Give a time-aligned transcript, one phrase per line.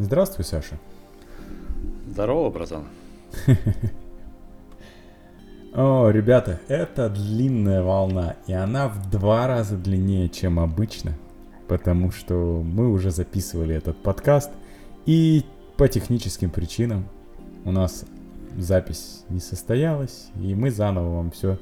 [0.00, 0.78] Здравствуй, Саша.
[2.08, 2.84] Здорово, братан.
[5.74, 11.12] О, ребята, это длинная волна, и она в два раза длиннее, чем обычно,
[11.68, 14.50] потому что мы уже записывали этот подкаст,
[15.04, 15.44] и
[15.76, 17.06] по техническим причинам
[17.66, 18.06] у нас
[18.56, 21.58] запись не состоялась, и мы заново вам все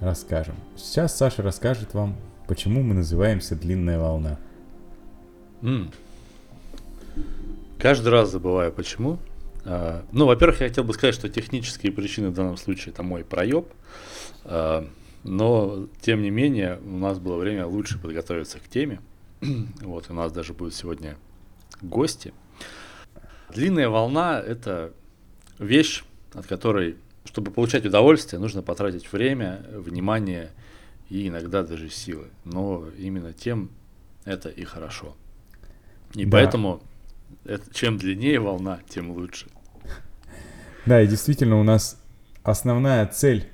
[0.00, 0.56] расскажем.
[0.74, 2.16] Сейчас Саша расскажет вам,
[2.48, 4.36] почему мы называемся «Длинная волна».
[5.62, 5.92] М.
[7.82, 9.18] Каждый раз забываю, почему.
[9.64, 13.24] А, ну, во-первых, я хотел бы сказать, что технические причины в данном случае это мой
[13.24, 13.66] проеб.
[14.44, 14.88] А,
[15.24, 19.00] но, тем не менее, у нас было время лучше подготовиться к теме.
[19.80, 21.16] вот, у нас даже будут сегодня
[21.80, 22.32] гости.
[23.52, 24.92] Длинная волна– это
[25.58, 26.94] вещь, от которой,
[27.24, 30.52] чтобы получать удовольствие, нужно потратить время, внимание
[31.10, 32.28] и иногда даже силы.
[32.44, 33.70] Но именно тем
[34.24, 35.16] это и хорошо.
[36.14, 36.30] И да.
[36.30, 36.80] поэтому
[37.44, 39.46] это, чем длиннее волна, тем лучше.
[40.86, 42.00] Да, и действительно у нас
[42.42, 43.48] основная цель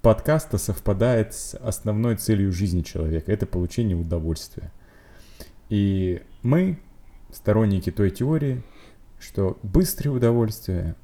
[0.00, 3.30] подкаста совпадает с основной целью жизни человека.
[3.30, 4.72] Это получение удовольствия.
[5.68, 6.78] И мы
[7.30, 8.62] сторонники той теории,
[9.18, 10.96] что быстрое удовольствие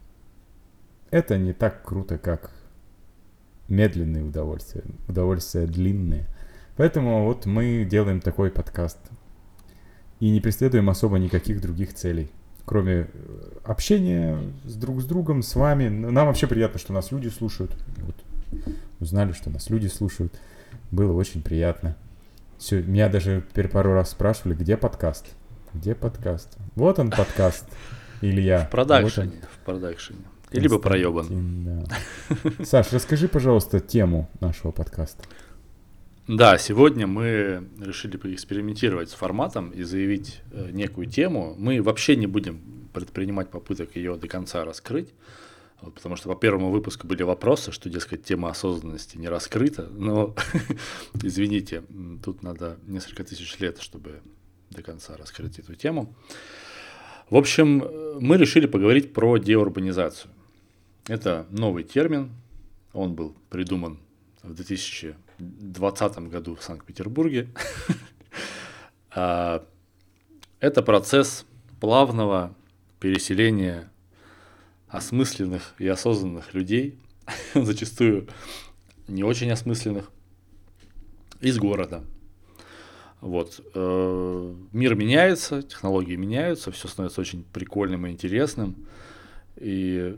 [1.10, 2.50] это не так круто, как
[3.68, 6.26] медленные удовольствия, удовольствия длинные.
[6.76, 8.98] Поэтому вот мы делаем такой подкаст
[10.20, 12.30] и не преследуем особо никаких других целей,
[12.64, 13.06] кроме э,
[13.64, 15.88] общения с друг с другом, с вами.
[15.88, 17.74] Нам вообще приятно, что нас люди слушают.
[17.98, 18.16] Вот.
[19.00, 20.32] Узнали, что нас люди слушают.
[20.90, 21.96] Было очень приятно.
[22.58, 25.26] Все, меня даже теперь пару раз спрашивали, где подкаст?
[25.74, 26.56] Где подкаст?
[26.74, 27.66] Вот он подкаст,
[28.20, 28.64] Илья.
[28.64, 30.20] В продакшене, вот в продакшене.
[30.50, 31.86] Либо проебан.
[31.86, 32.64] Да.
[32.64, 35.22] Саш, расскажи, пожалуйста, тему нашего подкаста.
[36.28, 41.54] Да, сегодня мы решили поэкспериментировать с форматом и заявить э, некую тему.
[41.56, 45.14] Мы вообще не будем предпринимать попыток ее до конца раскрыть,
[45.80, 50.34] потому что по первому выпуску были вопросы, что, дескать, тема осознанности не раскрыта, но,
[51.22, 51.82] извините,
[52.22, 54.20] тут надо несколько тысяч лет, чтобы
[54.68, 56.14] до конца раскрыть эту тему.
[57.30, 57.82] В общем,
[58.20, 60.30] мы решили поговорить про деурбанизацию.
[61.06, 62.32] Это новый термин,
[62.92, 63.98] он был придуман
[64.42, 67.48] в 2000 2020 году в Санкт-Петербурге.
[69.10, 69.64] А,
[70.60, 71.46] это процесс
[71.80, 72.54] плавного
[73.00, 73.90] переселения
[74.86, 76.98] осмысленных и осознанных людей,
[77.54, 78.28] зачастую
[79.08, 80.10] не очень осмысленных,
[81.40, 82.04] из города.
[83.20, 83.60] Вот.
[83.74, 88.86] Э, мир меняется, технологии меняются, все становится очень прикольным и интересным.
[89.56, 90.16] И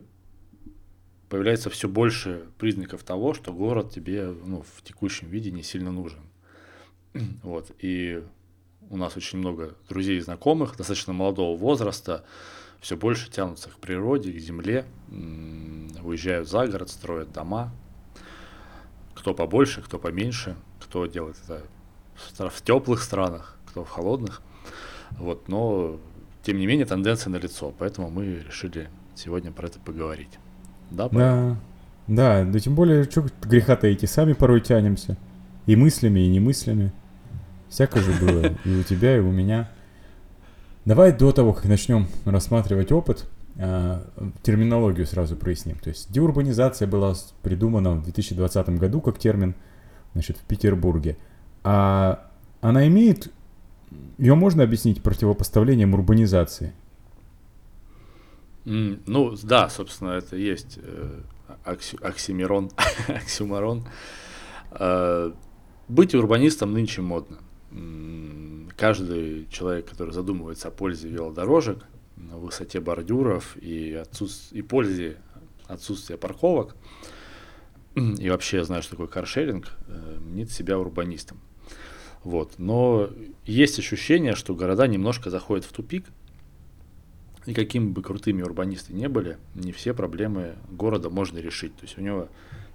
[1.31, 6.21] появляется все больше признаков того, что город тебе ну, в текущем виде не сильно нужен.
[7.43, 7.71] Вот.
[7.79, 8.23] И
[8.91, 12.25] у нас очень много друзей и знакомых, достаточно молодого возраста,
[12.81, 14.85] все больше тянутся к природе, к земле,
[16.03, 17.73] уезжают за город, строят дома.
[19.15, 24.43] Кто побольше, кто поменьше, кто делает это в теплых странах, кто в холодных.
[25.13, 26.01] Вот, но,
[26.43, 30.39] тем не менее, тенденция налицо, поэтому мы решили сегодня про это поговорить.
[30.91, 31.57] Да, да,
[32.07, 35.17] да, да тем более, что греха таить, и сами порой тянемся.
[35.67, 36.93] И мыслями, и немыслями.
[37.69, 39.71] Всякое же было и у тебя, и у меня.
[40.85, 44.07] Давай до того, как начнем рассматривать опыт, а,
[44.43, 45.77] терминологию сразу проясним.
[45.77, 49.55] То есть деурбанизация была придумана в 2020 году как термин
[50.15, 51.17] значит, в Петербурге.
[51.63, 52.27] А
[52.61, 53.31] она имеет,
[54.19, 56.73] ее можно объяснить противопоставлением урбанизации.
[58.65, 61.21] Mm, ну, да, собственно, это есть э,
[61.65, 62.71] акси, оксимирон,
[63.09, 63.87] оксюмарон.
[64.73, 65.33] Э,
[65.89, 67.39] быть урбанистом нынче модно.
[68.77, 71.85] Каждый человек, который задумывается о пользе велодорожек,
[72.17, 74.53] на высоте бордюров и, отсутств...
[74.53, 75.17] и пользе
[75.67, 76.77] отсутствия парковок,
[77.95, 81.41] и вообще я знаю, что такое каршеринг, э, мнит себя урбанистом.
[82.23, 82.59] Вот.
[82.59, 83.09] Но
[83.47, 86.05] есть ощущение, что города немножко заходят в тупик–
[87.47, 91.75] и какими бы крутыми урбанисты не были, не все проблемы города можно решить.
[91.77, 92.29] То есть у него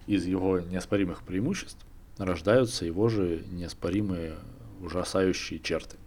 [0.08, 1.78] из его неоспоримых преимуществ
[2.18, 4.36] рождаются его же неоспоримые
[4.82, 5.98] ужасающие черты.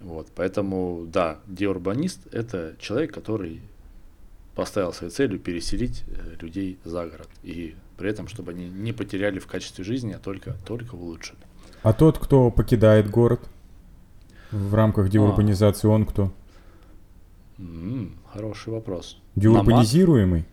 [0.00, 3.60] Вот, поэтому, да, деурбанист– это человек, который
[4.54, 7.28] поставил своей целью переселить э, людей за город.
[7.42, 11.38] И при этом, чтобы они не потеряли в качестве жизни, а только, только улучшили.
[11.82, 13.40] А тот, кто покидает город
[14.50, 15.08] в рамках а.
[15.08, 15.90] деурбанизации, а.
[15.90, 16.32] он кто?
[17.58, 19.20] М-м, хороший вопрос.
[19.36, 20.44] Деурбанизируемый?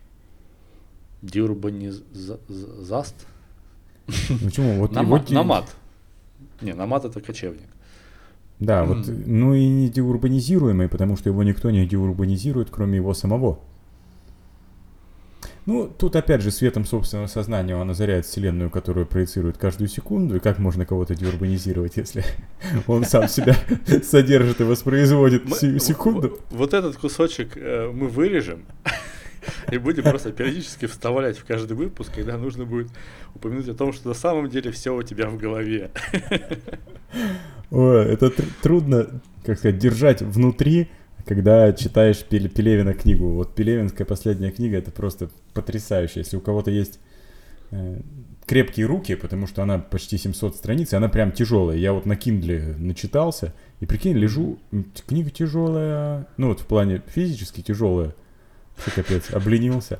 [1.21, 3.15] Деурбанизаст?
[4.43, 4.79] Почему?
[4.79, 5.75] Вот намат, намат.
[6.61, 7.69] Не, намат это кочевник.
[8.59, 13.59] Да, вот, ну и не деурбанизируемый, потому что его никто не деурбанизирует, кроме его самого.
[15.65, 20.39] Ну, тут опять же светом собственного сознания он озаряет вселенную, которую проецирует каждую секунду, и
[20.39, 22.23] как можно кого-то деурбанизировать, если
[22.87, 23.55] он сам себя
[24.03, 25.43] содержит и воспроизводит
[25.81, 26.39] секунду.
[26.51, 28.65] Вот этот кусочек э, мы вырежем,
[29.71, 32.89] и будем просто периодически вставлять в каждый выпуск, когда нужно будет
[33.33, 35.89] упомянуть о том, что на самом деле все у тебя в голове.
[37.71, 40.89] Ой, это трудно, как сказать, держать внутри,
[41.25, 43.29] когда читаешь Пелевина книгу.
[43.29, 46.19] Вот Пелевинская последняя книга, это просто потрясающе.
[46.19, 46.99] Если у кого-то есть
[47.71, 47.99] э,
[48.45, 51.77] крепкие руки, потому что она почти 700 страниц, и она прям тяжелая.
[51.77, 54.59] Я вот на Kindle начитался, и прикинь, лежу,
[55.07, 58.13] книга тяжелая, ну вот в плане физически тяжелая,
[58.77, 59.99] все капец, обленился.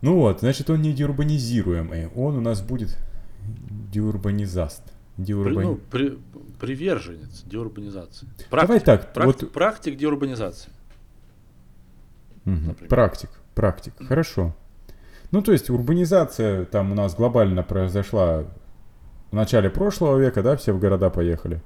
[0.00, 2.96] Ну вот, значит, он не деурбанизируемый, он у нас будет
[3.92, 4.82] деурбанизаст.
[5.16, 5.66] Деурбани...
[5.66, 6.16] Ну, при,
[6.60, 8.26] приверженец деурбанизации.
[8.50, 9.52] Практик, Давай так, практик, вот...
[9.52, 10.70] практик деурбанизации.
[12.46, 12.88] Угу.
[12.88, 14.54] Практик, практик, хорошо.
[15.30, 18.44] Ну, то есть урбанизация там у нас глобально произошла
[19.30, 21.62] в начале прошлого века, да, все в города поехали.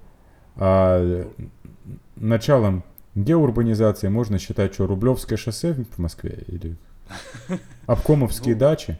[0.56, 1.24] А
[2.16, 2.84] началом
[3.14, 6.76] Геоурбанизацией можно считать, что Рублевское шоссе в Москве или
[7.86, 8.60] обкомовские ну.
[8.60, 8.98] дачи,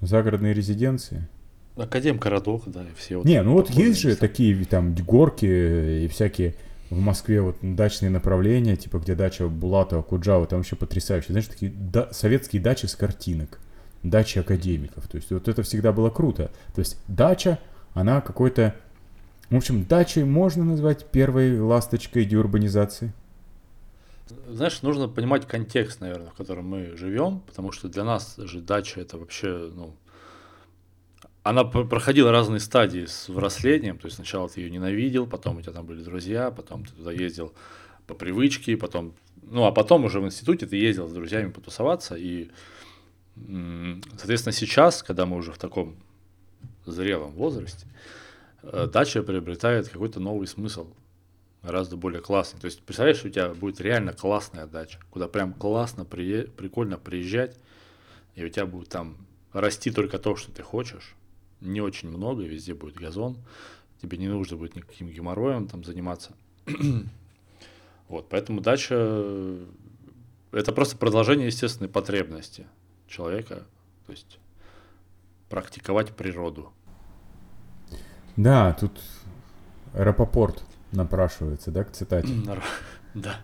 [0.00, 1.28] загородные резиденции.
[1.76, 3.18] Академ городов, да, и все.
[3.18, 6.54] Вот Не, ну вот есть же такие там горки и всякие
[6.90, 11.32] в Москве вот дачные направления, типа где дача Булатова, Куджава, там вообще потрясающе.
[11.32, 13.58] Знаешь, такие да, советские дачи с картинок,
[14.02, 15.06] дачи академиков.
[15.08, 16.50] То есть вот это всегда было круто.
[16.74, 17.58] То есть дача,
[17.94, 18.74] она какой-то
[19.50, 23.12] в общем, дачей можно назвать первой ласточкой деурбанизации?
[24.48, 29.00] Знаешь, нужно понимать контекст, наверное, в котором мы живем, потому что для нас же дача
[29.00, 29.94] это вообще, ну,
[31.48, 35.72] она проходила разные стадии с взрослением, то есть сначала ты ее ненавидел, потом у тебя
[35.72, 37.52] там были друзья, потом ты туда ездил
[38.06, 42.50] по привычке, потом, ну, а потом уже в институте ты ездил с друзьями потусоваться, и,
[44.18, 45.96] соответственно, сейчас, когда мы уже в таком
[46.84, 47.86] зрелом возрасте,
[48.68, 50.88] Э, дача приобретает какой-то новый смысл,
[51.62, 52.60] гораздо более классный.
[52.60, 56.42] То есть, представляешь, у тебя будет реально классная дача, куда прям классно, при...
[56.42, 57.56] прикольно приезжать,
[58.34, 59.16] и у тебя будет там
[59.52, 61.14] расти только то, что ты хочешь,
[61.66, 63.36] не очень много, везде будет газон,
[64.00, 66.32] тебе не нужно будет никаким геморроем там заниматься.
[68.08, 69.58] вот, поэтому дача
[70.52, 72.66] это просто продолжение естественной потребности
[73.08, 73.64] человека,
[74.06, 74.38] то есть
[75.48, 76.72] практиковать природу.
[78.36, 78.92] Да, тут
[79.94, 82.28] Рапопорт напрашивается, да, к цитате?
[83.14, 83.36] Да,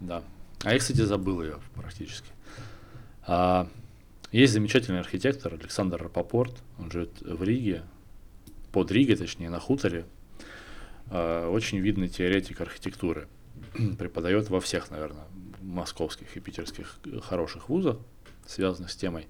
[0.00, 0.22] да.
[0.62, 2.28] А я, кстати, забыл ее практически.
[3.26, 3.66] А,
[4.32, 7.82] есть замечательный архитектор Александр Рапопорт, он живет в Риге,
[8.72, 10.04] под Ригой, точнее, на хуторе.
[11.08, 13.28] А, очень видный теоретик архитектуры.
[13.98, 15.24] Преподает во всех, наверное,
[15.60, 17.98] московских и питерских хороших вузах,
[18.46, 19.26] связанных с темой.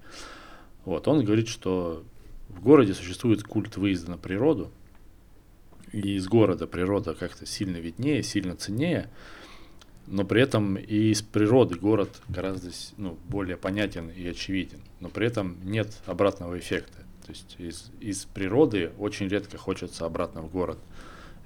[0.85, 2.03] Вот, он говорит, что
[2.49, 4.71] в городе существует культ выезда на природу–
[5.91, 9.09] и из города природа как-то сильно виднее, сильно ценнее,
[10.11, 15.25] но при этом и из природы город гораздо ну, более понятен и очевиден, но при
[15.25, 16.99] этом нет обратного эффекта.
[17.25, 20.77] То есть из, из природы очень редко хочется обратно в город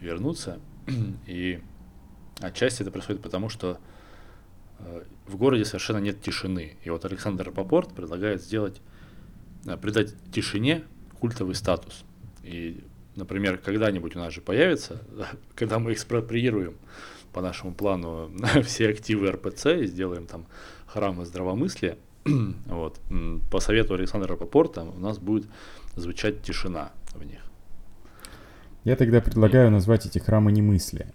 [0.02, 0.60] вернуться,
[1.28, 1.62] и
[2.40, 3.78] отчасти это происходит потому, что
[4.80, 6.76] э, в городе совершенно нет тишины.
[6.84, 8.82] И вот Александр Попорт предлагает сделать,
[9.68, 10.86] э, придать тишине
[11.20, 12.04] культовый статус.
[12.42, 12.84] И
[13.16, 15.04] например, когда-нибудь у нас же появится,
[15.54, 16.74] когда мы экспроприируем
[17.36, 18.32] по нашему плану
[18.64, 20.46] все активы РПЦ и сделаем там
[20.88, 21.98] храмы здравомыслия,
[22.66, 23.02] вот,
[23.52, 25.46] по совету Александра Попорта у нас будет
[25.98, 27.42] звучать тишина в них.
[28.86, 31.08] Я тогда предлагаю назвать эти храмы не мысли.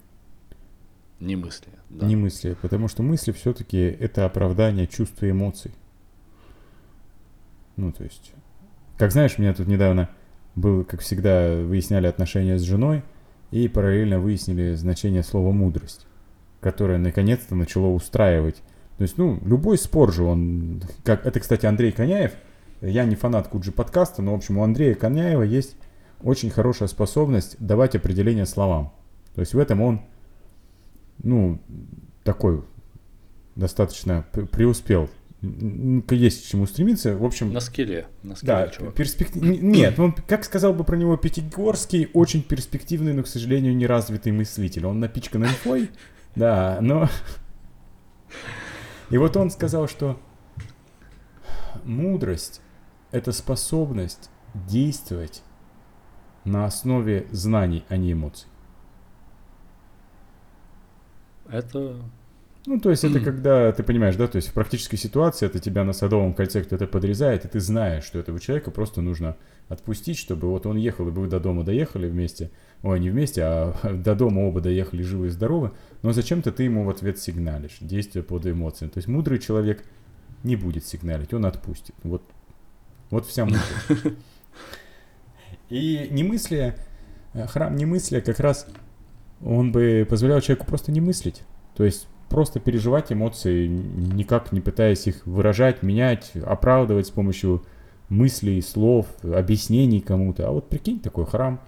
[1.19, 2.05] Не мысли, да.
[2.05, 5.71] Не мысли, потому что мысли все-таки это оправдание чувств и эмоций.
[7.77, 8.33] Ну, то есть,
[8.99, 10.09] как знаешь, меня тут недавно
[10.55, 13.01] был, как всегда, выясняли отношения с женой
[13.49, 16.05] и параллельно выяснили значение слова «мудрость»,
[16.61, 18.61] которое наконец-то начало устраивать.
[18.97, 20.81] То есть, ну, любой спор же, он...
[21.03, 22.33] Как, это, кстати, Андрей Коняев.
[22.81, 25.75] Я не фанат Куджи подкаста, но, в общем, у Андрея Коняева есть
[26.21, 28.93] очень хорошая способность давать определение словам.
[29.35, 30.01] То есть в этом он,
[31.23, 31.59] ну,
[32.23, 32.63] такой
[33.55, 35.09] достаточно преуспел
[35.41, 37.15] есть к чему стремиться.
[37.15, 37.51] В общем...
[37.51, 38.05] На скеле.
[38.21, 38.93] На скеле да, чувак.
[38.93, 39.41] перспектив...
[39.41, 44.85] Нет, он, как сказал бы про него Пятигорский, очень перспективный, но, к сожалению, неразвитый мыслитель.
[44.85, 45.89] Он напичкан инфой,
[46.35, 47.07] да, но...
[49.09, 50.19] И вот он сказал, что
[51.83, 52.61] мудрость—
[53.11, 55.43] это способность действовать
[56.45, 58.47] на основе знаний, а не эмоций.
[61.51, 61.97] это
[62.65, 65.83] ну, то есть это когда, ты понимаешь, да, то есть в практической ситуации это тебя
[65.83, 69.35] на Садовом кольце кто-то подрезает, и ты знаешь, что этого человека просто нужно
[69.69, 72.51] отпустить, чтобы вот он ехал, и вы до дома доехали вместе,
[72.83, 76.83] ой, не вместе, а до дома оба доехали живы и здоровы, но зачем-то ты ему
[76.83, 78.91] в ответ сигналишь, действие под эмоциями.
[78.91, 79.85] То есть мудрый человек
[80.43, 81.95] не будет сигналить, он отпустит.
[82.03, 82.23] Вот,
[83.09, 83.61] вот вся мысль.
[85.69, 86.75] И немыслие,
[87.33, 88.67] э, храм немыслия как раз
[89.43, 91.43] он бы позволял человеку просто не мыслить.
[91.75, 97.63] То есть просто переживать эмоции, никак не пытаясь их выражать, менять, оправдывать с помощью
[98.11, 100.47] мыслей, слов, объяснений кому-то.
[100.47, 101.59] А вот прикинь, такой храм,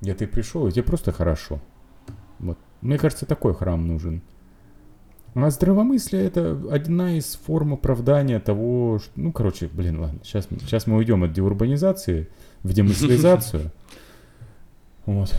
[0.00, 1.60] где ты пришел, и тебе просто хорошо.
[2.38, 2.56] Вот.
[2.80, 4.22] Мне кажется, такой храм нужен.
[5.34, 9.10] А здравомыслие это одна из форм оправдания того, что...
[9.16, 12.28] Ну, короче, блин, ладно, сейчас, сейчас мы уйдем от деурбанизации
[12.62, 13.70] в демыслизацию.
[15.06, 15.34] Вот.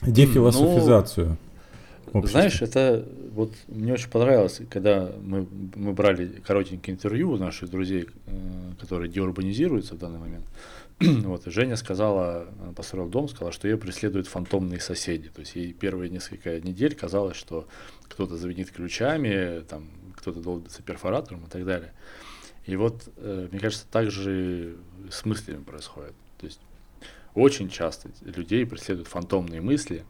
[0.00, 1.36] Дефилософизацию.
[2.12, 2.40] Общества.
[2.40, 8.06] Знаешь, это вот мне очень понравилось, когда мы, мы брали коротенькое интервью у наших друзей,
[8.26, 8.32] э,
[8.78, 10.44] которые деурбанизируются в данный момент.
[11.00, 15.30] вот, и Женя сказала, построил дом, сказала, что ее преследуют фантомные соседи.
[15.30, 17.66] То есть ей первые несколько недель казалось, что
[18.08, 21.92] кто-то звенит ключами, там кто-то долбится перфоратором и так далее.
[22.66, 24.76] И вот, э, мне кажется, так же
[25.10, 26.12] с мыслями происходит.
[26.38, 26.60] То есть
[27.34, 30.04] очень часто людей преследуют фантомные мысли,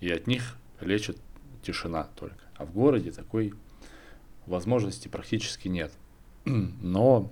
[0.00, 1.16] и от них лечат
[1.62, 2.44] тишина только.
[2.56, 3.54] А в городе такой
[4.46, 5.92] возможности практически нет.
[6.44, 7.30] Но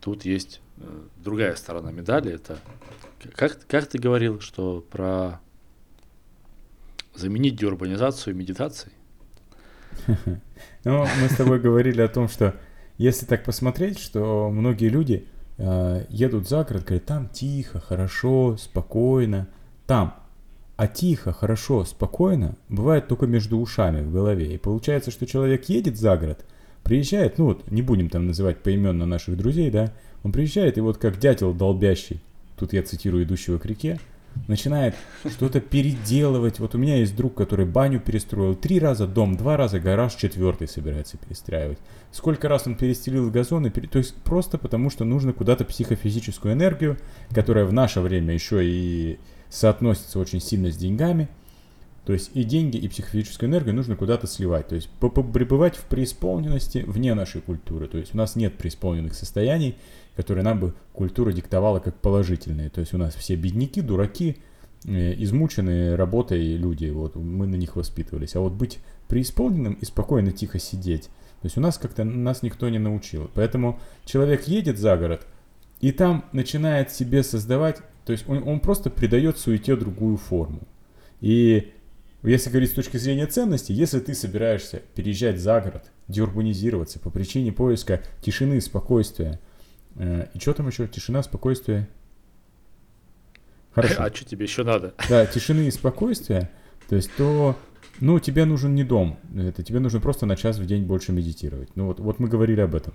[0.00, 2.32] тут есть э, другая сторона медали.
[2.32, 2.58] Это
[3.34, 5.40] как, как ты говорил, что про
[7.14, 8.94] заменить деурбанизацию медитацией?
[10.84, 12.56] Ну, мы с тобой говорили о том, что
[12.98, 15.28] если так посмотреть, что многие люди
[15.58, 19.48] э, едут за город, говорят, там тихо, хорошо, спокойно,
[19.86, 20.21] там.
[20.82, 24.52] А тихо, хорошо, спокойно бывает только между ушами в голове.
[24.52, 26.44] И получается, что человек едет за город,
[26.82, 29.92] приезжает, ну вот, не будем там называть поименно наших друзей, да,
[30.24, 32.20] он приезжает и вот как дятел долбящий,
[32.58, 34.00] тут я цитирую идущего к реке,
[34.48, 36.58] начинает что-то переделывать.
[36.58, 40.66] Вот у меня есть друг, который баню перестроил три раза, дом два раза, гараж четвертый
[40.66, 41.78] собирается перестраивать.
[42.10, 43.86] Сколько раз он перестелил газоны, пере...
[43.86, 46.98] то есть просто потому, что нужно куда-то психофизическую энергию,
[47.32, 49.20] которая в наше время еще и
[49.52, 51.28] соотносится очень сильно с деньгами.
[52.04, 54.66] То есть и деньги, и психофизическую энергию нужно куда-то сливать.
[54.68, 57.86] То есть пребывать в преисполненности вне нашей культуры.
[57.86, 59.76] То есть у нас нет преисполненных состояний,
[60.16, 62.70] которые нам бы культура диктовала как положительные.
[62.70, 64.38] То есть у нас все бедняки, дураки,
[64.84, 68.34] э, измученные работой люди, вот мы на них воспитывались.
[68.34, 71.04] А вот быть преисполненным и спокойно тихо сидеть,
[71.42, 73.30] то есть у нас как-то нас никто не научил.
[73.34, 75.26] Поэтому человек едет за город
[75.80, 80.60] и там начинает себе создавать то есть он, он просто придает суете другую форму.
[81.20, 81.72] И
[82.22, 87.52] если говорить с точки зрения ценности, если ты собираешься переезжать за город, деурбанизироваться по причине
[87.52, 89.40] поиска тишины, спокойствия,
[89.96, 90.86] э, и что там еще?
[90.86, 91.88] Тишина, спокойствие.
[93.72, 93.94] Хорошо.
[93.98, 94.94] А что тебе еще надо?
[95.08, 96.50] Да, тишины и спокойствия,
[96.88, 97.56] то есть то,
[98.00, 101.70] ну, тебе нужен не дом, это тебе нужно просто на час в день больше медитировать.
[101.74, 102.94] Ну вот, вот мы говорили об этом.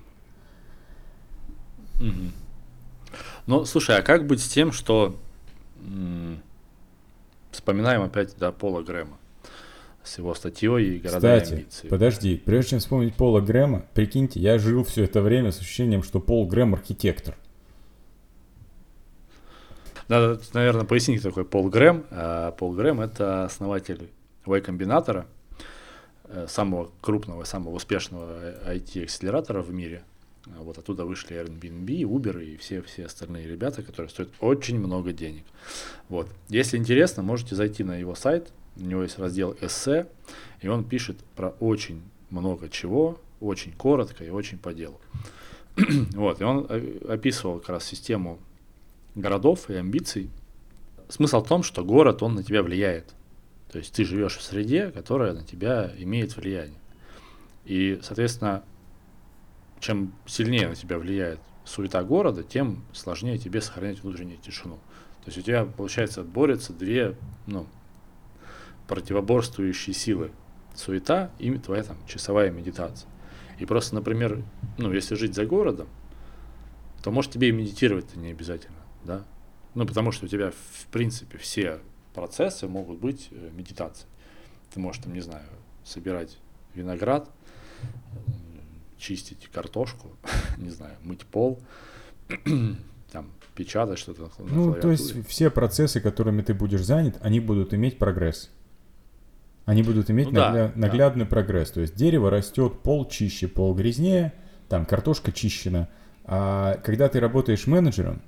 [2.00, 2.47] Угу.
[3.48, 5.16] Ну, слушай, а как быть с тем, что
[7.51, 9.18] вспоминаем опять да, Пола Грэма
[10.04, 11.88] с его статьей «Города Кстати, и амбиции».
[11.88, 16.20] подожди, прежде чем вспомнить Пола Грэма, прикиньте, я жил все это время с ощущением, что
[16.20, 17.36] Пол Грэм архитектор.
[20.10, 22.06] Надо, наверное, пояснить, кто такой Пол Грэм.
[22.12, 24.10] А, Пол Грэм– это основатель
[24.46, 25.25] Y-комбинатора,
[26.25, 30.04] э, самого крупного, самого успешного IT-акселератора в мире–
[30.60, 35.44] вот оттуда вышли Airbnb, Uber и все, все остальные ребята, которые стоят очень много денег.
[36.10, 36.30] Вот.
[36.50, 40.08] Если интересно, можете зайти на его сайт, у него есть раздел эссе,
[40.62, 45.00] и он пишет про очень много чего, очень коротко и очень по делу.
[46.13, 48.39] вот, и он э, описывал как раз систему
[49.16, 50.30] городов и амбиций.
[51.10, 53.13] Смысл в том, что город, он на тебя влияет.
[53.72, 56.80] То есть ты живешь в среде, которая на тебя имеет влияние.
[57.66, 58.63] И, соответственно,
[59.80, 64.76] чем сильнее на тебя влияет суета города, тем сложнее тебе сохранять внутреннюю тишину.
[65.24, 67.16] То есть у тебя, получается, борются две
[67.46, 67.68] ну,
[68.88, 70.32] противоборствующие силы.
[70.74, 73.10] Суета и твоя там часовая медитация.
[73.60, 74.44] И просто, например,
[74.78, 75.88] ну, если жить за городом,
[77.04, 79.24] то может тебе и медитировать-то не обязательно, да?
[79.74, 81.80] Ну, потому что у тебя, в принципе, все
[82.14, 84.10] процессы могут быть э, медитацией.
[84.74, 85.46] Ты можешь, там, не знаю,
[85.84, 86.38] собирать
[86.74, 87.30] виноград,
[88.98, 90.10] чистить картошку,
[90.58, 91.60] не знаю, мыть пол,
[93.12, 94.30] там, печатать что-то.
[94.39, 98.50] Ну, то есть все процессы, которыми ты будешь занят, они будут иметь прогресс.
[99.66, 100.80] Они будут иметь Ну да, нагля- да.
[100.80, 101.72] наглядный прогресс.
[101.72, 104.34] То есть дерево растет, пол чище, пол грязнее,
[104.70, 105.89] там картошка чищена.
[106.24, 108.22] А когда ты работаешь менеджером,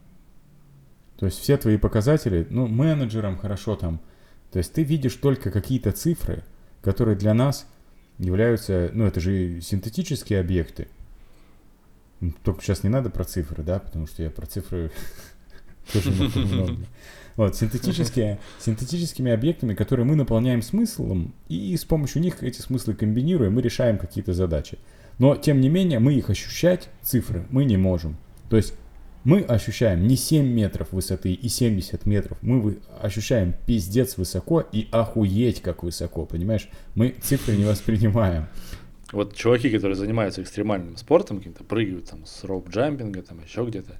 [1.17, 4.01] то есть все твои показатели, ну, менеджером хорошо там,
[4.51, 6.43] то есть ты видишь только какие-то цифры,
[6.81, 7.67] которые для нас
[8.19, 10.87] являются, ну, это же синтетические объекты.
[12.21, 14.91] М, Только сейчас не надо про цифры, да, потому что я про цифры
[15.93, 16.75] тоже много.
[17.35, 23.53] Вот, синтетические, синтетическими объектами, которые мы наполняем смыслом, и с помощью них эти смыслы комбинируем,
[23.53, 24.77] мы решаем какие-то задачи.
[25.19, 28.17] Но, тем не менее, мы их ощущать, цифры, мы не можем.
[28.49, 28.73] То есть
[29.23, 35.61] мы ощущаем не 7 метров высоты и 70 метров, мы ощущаем пиздец высоко и охуеть
[35.61, 36.69] как высоко, понимаешь?
[36.95, 38.47] Мы цифры не воспринимаем.
[39.11, 43.97] Вот чуваки, которые занимаются экстремальным спортом, каким-то прыгают там с роуп-джампинга, там еще где-то,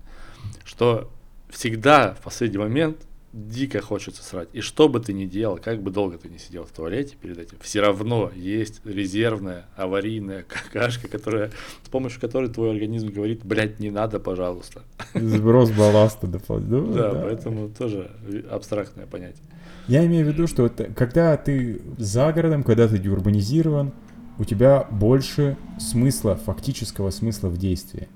[0.64, 1.12] что
[1.50, 2.98] всегда в последний момент
[3.34, 4.50] дико хочется срать.
[4.54, 7.38] И что бы ты ни делал, как бы долго ты не сидел в туалете перед
[7.38, 11.52] этим, все равно есть резервная аварийная какашка, которая,
[11.84, 14.84] с помощью которой твой организм говорит, блядь, не надо, пожалуйста.
[15.14, 16.94] Сброс балласта дополнительно.
[16.94, 18.12] Да, поэтому тоже
[18.50, 19.44] абстрактное понятие.
[19.88, 23.92] Я имею в виду, что вот, когда ты за городом, когда ты деурбанизирован,
[24.38, 28.08] у тебя больше смысла, фактического смысла в действии.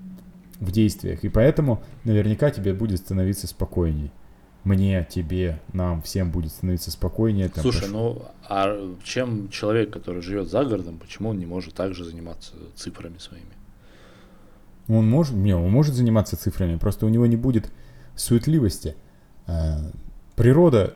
[0.60, 1.22] В действиях.
[1.24, 4.10] И поэтому наверняка тебе будет становиться спокойнее.
[4.64, 7.50] Мне, тебе, нам, всем будет становиться спокойнее.
[7.50, 11.74] там, Слушай, пош- ну а чем человек, который живет за городом, почему он не может
[11.74, 13.46] также заниматься цифрами своими?
[14.88, 17.70] Он может, не, он может заниматься цифрами, просто у него не будет
[18.16, 18.96] суетливости.
[19.46, 19.90] А,
[20.34, 20.94] природа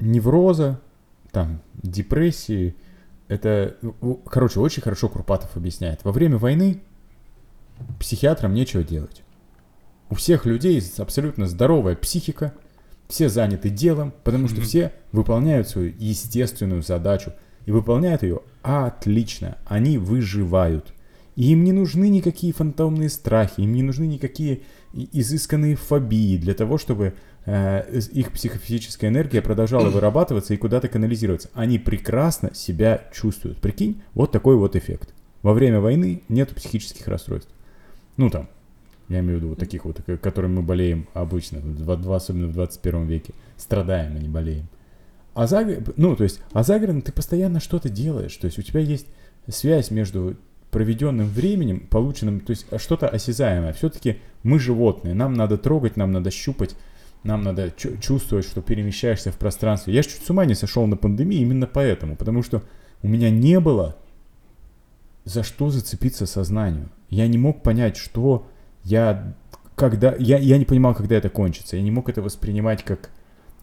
[0.00, 0.80] невроза,
[1.32, 2.74] там, депрессии,
[3.28, 3.76] это,
[4.30, 6.04] короче, очень хорошо Курпатов объясняет.
[6.04, 6.80] Во время войны
[7.98, 9.22] психиатрам нечего делать.
[10.08, 12.54] У всех людей абсолютно здоровая психика,
[13.08, 17.32] все заняты делом, потому что все выполняют свою естественную задачу
[17.64, 19.58] и выполняют ее отлично.
[19.66, 20.92] Они выживают.
[21.36, 24.62] И им не нужны никакие фантомные страхи, им не нужны никакие
[24.94, 27.14] изысканные фобии для того, чтобы
[27.44, 31.50] э, их психофизическая энергия продолжала вырабатываться и куда-то канализироваться.
[31.52, 33.58] Они прекрасно себя чувствуют.
[33.58, 35.12] Прикинь, вот такой вот эффект.
[35.42, 37.50] Во время войны нет психических расстройств.
[38.16, 38.48] Ну там,
[39.08, 41.60] я имею в виду вот таких вот, которым мы болеем обычно,
[42.14, 43.34] особенно в 21 веке.
[43.56, 44.68] Страдаем, а не болеем.
[45.34, 45.66] А за,
[45.96, 48.36] ну, то есть, а за городом ты постоянно что-то делаешь.
[48.36, 49.06] То есть у тебя есть
[49.48, 50.36] связь между
[50.70, 53.72] проведенным временем, полученным, то есть что-то осязаемое.
[53.72, 56.74] Все-таки мы животные, нам надо трогать, нам надо щупать,
[57.22, 59.94] нам надо чу- чувствовать, что перемещаешься в пространстве.
[59.94, 62.62] Я чуть с ума не сошел на пандемии именно поэтому, потому что
[63.02, 63.96] у меня не было
[65.24, 66.88] за что зацепиться сознанию.
[67.08, 68.46] Я не мог понять, что
[68.86, 69.34] я
[69.74, 71.76] когда я, я не понимал, когда это кончится.
[71.76, 73.10] Я не мог это воспринимать как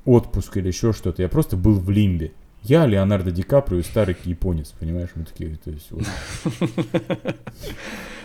[0.05, 1.21] отпуск или еще что-то.
[1.21, 2.33] Я просто был в лимбе.
[2.61, 5.09] Я Леонардо Ди Каприо и старый японец, понимаешь?
[5.15, 6.03] Мы такие, то есть, вот.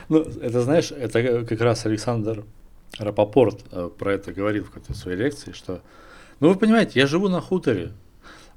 [0.08, 2.46] Ну, это знаешь, это как раз Александр
[2.98, 5.82] Рапопорт э, про это говорил в какой-то своей лекции, что,
[6.40, 7.92] ну вы понимаете, я живу на хуторе.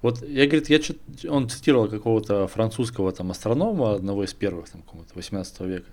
[0.01, 0.95] Вот я, говорит, я чё-
[1.29, 5.89] он цитировал какого-то французского там астронома, одного из первых, там, какого-то 18 века.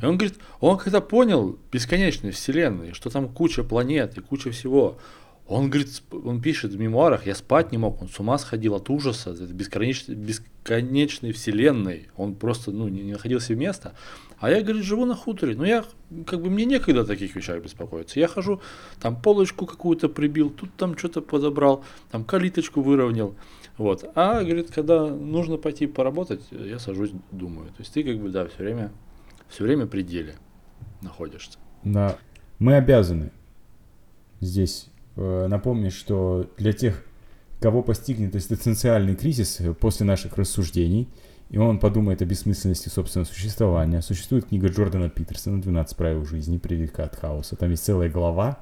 [0.00, 4.98] И он говорит, он когда понял бесконечность Вселенной, что там куча планет и куча всего,
[5.46, 8.88] он говорит, он пишет в мемуарах, я спать не мог, он с ума сходил от
[8.90, 13.94] ужаса, бесконечной, бесконечной вселенной, он просто ну, не, не находил себе места.
[14.42, 15.84] А я, говорит, живу на хуторе, но я,
[16.26, 18.18] как бы, мне некогда о таких вещах беспокоиться.
[18.18, 18.60] Я хожу,
[19.00, 23.36] там полочку какую-то прибил, тут там что-то подобрал, там калиточку выровнял.
[23.78, 24.04] Вот.
[24.16, 27.68] А, говорит, когда нужно пойти поработать, я сажусь, думаю.
[27.68, 28.90] То есть ты, как бы, да, все время,
[29.48, 30.34] все время при деле
[31.02, 31.56] находишься.
[31.84, 32.16] На...
[32.58, 33.30] Мы обязаны
[34.40, 37.04] здесь э, напомнить, что для тех,
[37.60, 41.06] кого постигнет экзистенциальный кризис после наших рассуждений,
[41.50, 46.58] и он подумает о бессмысленности собственного существования, существует книга Джордана Питерсона «12 правил жизни.
[46.58, 47.56] Прививка от хаоса».
[47.56, 48.60] Там есть целая глава,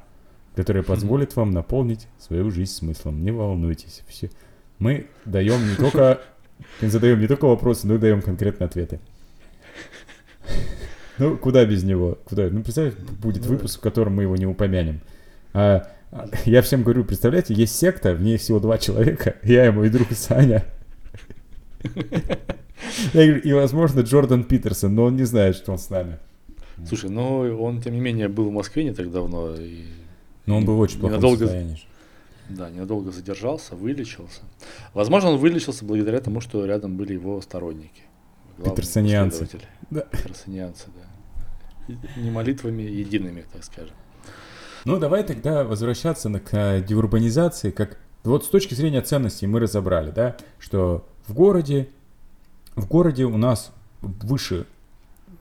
[0.57, 3.23] которая позволит вам наполнить свою жизнь смыслом.
[3.23, 4.03] Не волнуйтесь.
[4.09, 4.31] Все.
[4.79, 6.21] Мы даем не только
[6.81, 9.01] задаем не только вопросы, но и даем конкретные ответы.
[11.19, 12.19] Ну, куда без него?
[12.25, 12.49] Куда?
[12.49, 15.03] Ну, представь, будет выпуск, в котором мы его не упомянем.
[15.53, 15.87] А,
[16.47, 20.11] я всем говорю, представляете, есть секта, в ней всего два человека, я и мой друг
[20.13, 20.65] Саня.
[23.13, 26.19] Я говорю, и, возможно, Джордан Питерсон, но он не знает, что он с нами.
[26.87, 29.85] Слушай, ну он, тем не менее, был в Москве не так давно, и
[30.47, 31.81] Но он был в очень плохом Ненадолго- состоянии.
[32.49, 34.41] Да, ненадолго задержался, вылечился.
[34.93, 38.03] Возможно, он вылечился благодаря тому, что рядом были его сторонники.
[38.65, 39.49] Питерсонианцы.
[39.91, 40.01] Да.
[40.01, 41.95] Питерсонианцы, да.
[42.17, 43.95] Не молитвами едиными, так скажем.
[44.85, 49.61] Ну, давай тогда возвращаться на, к э, деурбанизации, как вот с точки зрения ценностей мы
[49.61, 51.89] разобрали, да, что в городе
[52.81, 54.67] в городе у нас выше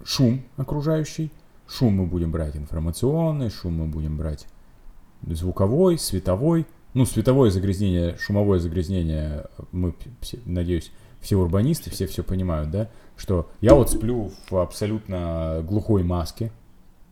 [0.04, 1.32] шум окружающий,
[1.68, 4.48] шум мы будем брать информационный, шум мы будем брать
[5.26, 6.66] звуковой, световой.
[6.96, 9.94] Ну, световое загрязнение, шумовое загрязнение, мы,
[10.46, 16.52] надеюсь, все урбанисты, все все понимают, да, что я вот сплю в абсолютно глухой маске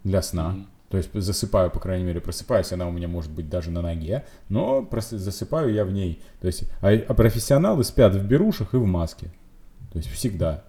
[0.04, 0.66] для сна, mm-hmm.
[0.90, 4.26] то есть засыпаю, по крайней мере, просыпаюсь, она у меня может быть даже на ноге,
[4.50, 6.24] но засыпаю я в ней.
[6.42, 9.32] То есть, а, а профессионалы спят в берушах и в маске,
[9.98, 10.64] то есть всегда.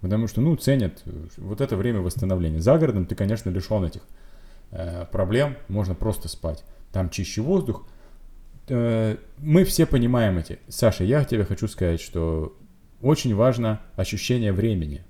[0.00, 1.02] Потому что, ну, ценят
[1.36, 2.60] вот это время восстановления.
[2.60, 4.02] За городом ты, конечно, лишен этих
[4.70, 6.64] э, проблем, можно просто спать.
[6.92, 7.86] Там чище воздух.
[8.68, 10.58] Э, мы все понимаем эти.
[10.68, 12.56] Саша, я тебе хочу сказать, что
[13.00, 15.04] очень важно ощущение времени.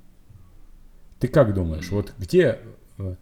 [1.21, 2.59] Ты как думаешь, вот где
[2.99, 3.15] э,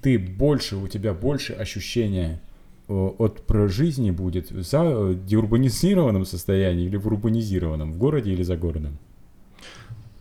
[0.00, 2.40] ты больше, у тебя больше ощущения
[2.88, 8.98] э, от жизни будет э, деурбанизированном состоянии или в урбанизированном, в городе или за городом?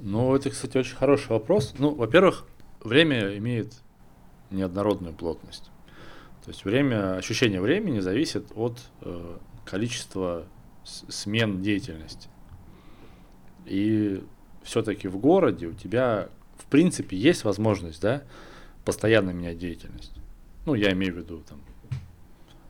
[0.04, 1.76] Ну, это, кстати, очень хороший вопрос.
[1.78, 2.48] Ну, во-первых,
[2.84, 3.74] время имеет
[4.50, 5.70] неоднородную плотность.
[6.44, 10.46] То есть время, ощущение времени зависит от э, количества
[10.84, 12.30] смен деятельности.
[13.66, 14.24] И
[14.64, 18.24] все-таки в городе у тебя, в принципе, есть возможность, да,
[18.84, 20.14] постоянно менять деятельность.
[20.66, 21.62] Ну, я имею в виду там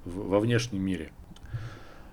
[0.03, 1.13] в, во внешнем мире.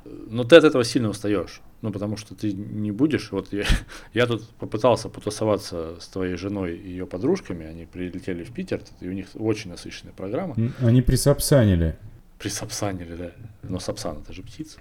[0.04, 1.60] Но ты от этого сильно устаешь.
[1.80, 3.30] Ну, потому что ты не будешь.
[3.30, 3.64] Вот я,
[4.12, 7.66] я тут попытался потусоваться с твоей женой и ее подружками.
[7.66, 10.56] Они прилетели в Питер, и у них очень насыщенная программа.
[10.80, 11.96] Они присапсанили.
[12.38, 13.32] Присапсанили, да.
[13.62, 14.78] Но сапсан это же птица.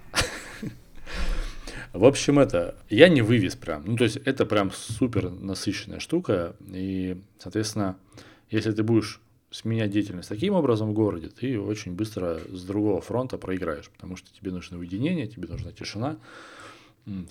[1.92, 3.82] В общем, это я не вывез прям.
[3.86, 6.54] Ну, то есть это прям супер насыщенная штука.
[6.68, 7.96] И, соответственно,
[8.50, 13.38] если ты будешь сменять деятельность таким образом в городе, ты очень быстро с другого фронта
[13.38, 16.18] проиграешь, потому что тебе нужно уединение, тебе нужна тишина,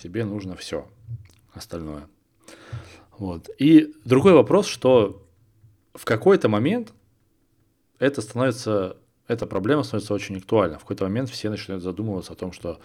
[0.00, 0.88] тебе нужно все
[1.52, 2.08] остальное.
[3.18, 3.50] Вот.
[3.58, 5.26] И другой вопрос, что
[5.94, 6.92] в какой-то момент
[7.98, 10.78] это становится, эта проблема становится очень актуальна.
[10.78, 12.80] В какой-то момент все начинают задумываться о том, что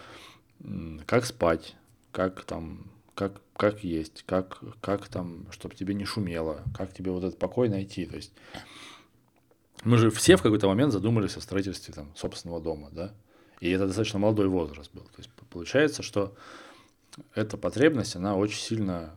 [1.06, 1.76] как спать,
[2.12, 7.24] как там, как, как есть, как, как там, чтобы тебе не шумело, как тебе вот
[7.24, 8.06] этот покой найти.
[8.06, 8.34] То есть
[9.84, 13.14] мы же все в какой-то момент задумались о строительстве там, собственного дома, да,
[13.60, 15.04] и это достаточно молодой возраст был.
[15.04, 16.36] То есть получается, что
[17.36, 19.16] эта потребность, она очень сильно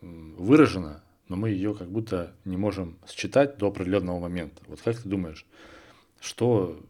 [0.00, 4.62] выражена, но мы ее как будто не можем считать до определенного момента.
[4.66, 5.46] Вот как ты думаешь,
[6.20, 6.80] что,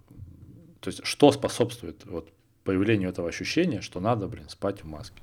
[0.80, 2.30] то есть, что способствует вот,
[2.64, 5.22] появлению этого ощущения, что надо, блин, спать в маске.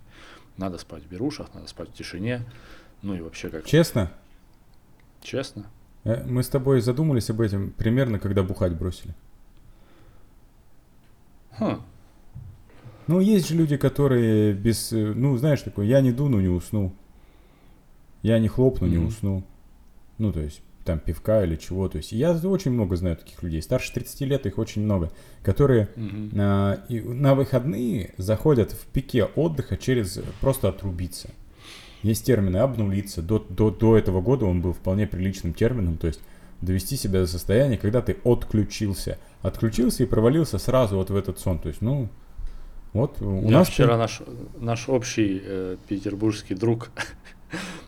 [0.57, 2.45] Надо спать в берушах, надо спать в тишине.
[3.01, 3.65] Ну и вообще как...
[3.65, 4.11] Честно?
[5.21, 5.67] Честно.
[6.05, 9.13] Э, мы с тобой задумались об этом примерно, когда бухать бросили.
[11.59, 11.83] Хм.
[13.07, 14.91] Ну, есть же люди, которые без...
[14.91, 16.93] Э, ну, знаешь, такой, я не дуну, не усну.
[18.23, 18.91] Я не хлопну, mm-hmm.
[18.91, 19.43] не усну.
[20.17, 21.87] Ну, то есть, там, пивка или чего.
[21.87, 23.61] То есть, я очень много знаю таких людей.
[23.61, 25.11] Старше 30 лет их очень много.
[25.43, 26.31] Которые mm-hmm.
[26.39, 31.29] а, и на выходные заходят в пике отдыха через просто отрубиться.
[32.01, 33.21] Есть термины обнулиться.
[33.21, 35.97] До, до, до этого года он был вполне приличным термином.
[35.97, 36.21] То есть,
[36.61, 39.19] довести себя до состояния, когда ты отключился.
[39.43, 41.59] Отключился и провалился сразу вот в этот сон.
[41.59, 42.09] То есть, ну,
[42.95, 44.21] вот у Я нас вчера наш,
[44.57, 46.91] наш общий э, петербургский друг,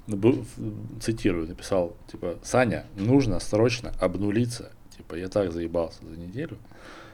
[0.99, 4.69] цитирую, написал, типа, Саня, нужно срочно обнулиться.
[4.97, 6.57] Типа, я так заебался за неделю.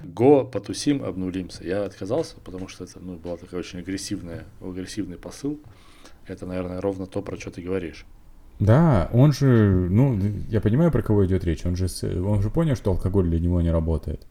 [0.01, 1.63] Го, потусим, обнулимся.
[1.63, 5.59] Я отказался, потому что это ну, была такая очень агрессивная, агрессивный посыл.
[6.25, 8.07] Это, наверное, ровно то, про что ты говоришь.
[8.57, 11.63] Да, он же, ну, я понимаю, про кого идет речь.
[11.63, 11.85] Он же,
[12.25, 14.25] он же понял, что алкоголь для него не работает.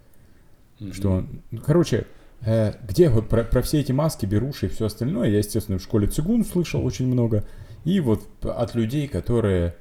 [0.80, 0.92] Mm-hmm.
[0.94, 2.06] Что он, короче,
[2.44, 6.08] где вот про, про все эти маски, беруши и все остальное, я, естественно, в школе
[6.08, 7.44] цигун слышал очень много.
[7.84, 9.76] И вот от людей, которые,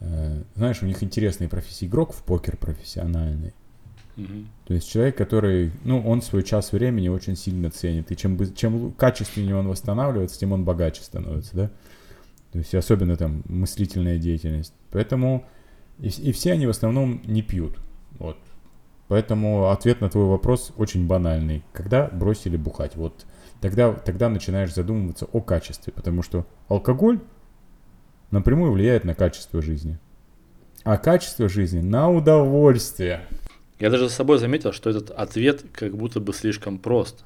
[0.00, 1.86] э, знаешь, у них интересные профессии.
[1.86, 3.54] Игрок в покер профессиональный.
[4.16, 4.46] Mm-hmm.
[4.66, 8.10] То есть человек, который, ну, он свой час времени очень сильно ценит.
[8.10, 11.70] И чем, чем качественнее он восстанавливается, тем он богаче становится, да?
[12.52, 14.72] То есть особенно там мыслительная деятельность.
[14.90, 15.44] Поэтому
[15.98, 17.76] и, и все они в основном не пьют.
[18.18, 18.38] Вот.
[19.08, 21.64] Поэтому ответ на твой вопрос очень банальный.
[21.72, 22.94] Когда бросили бухать?
[22.94, 23.24] Вот
[23.60, 27.20] тогда, тогда начинаешь задумываться о качестве, потому что алкоголь
[28.30, 29.98] напрямую влияет на качество жизни.
[30.84, 33.26] А качество жизни на удовольствие.
[33.78, 37.24] Я даже за собой заметил, что этот ответ как будто бы слишком прост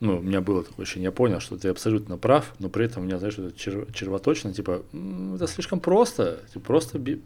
[0.00, 3.02] ну, у меня было такое ощущение, я понял, что ты абсолютно прав, но при этом
[3.02, 4.82] у меня, знаешь, это чер- червоточно, типа,
[5.34, 7.22] это слишком просто, ты просто би-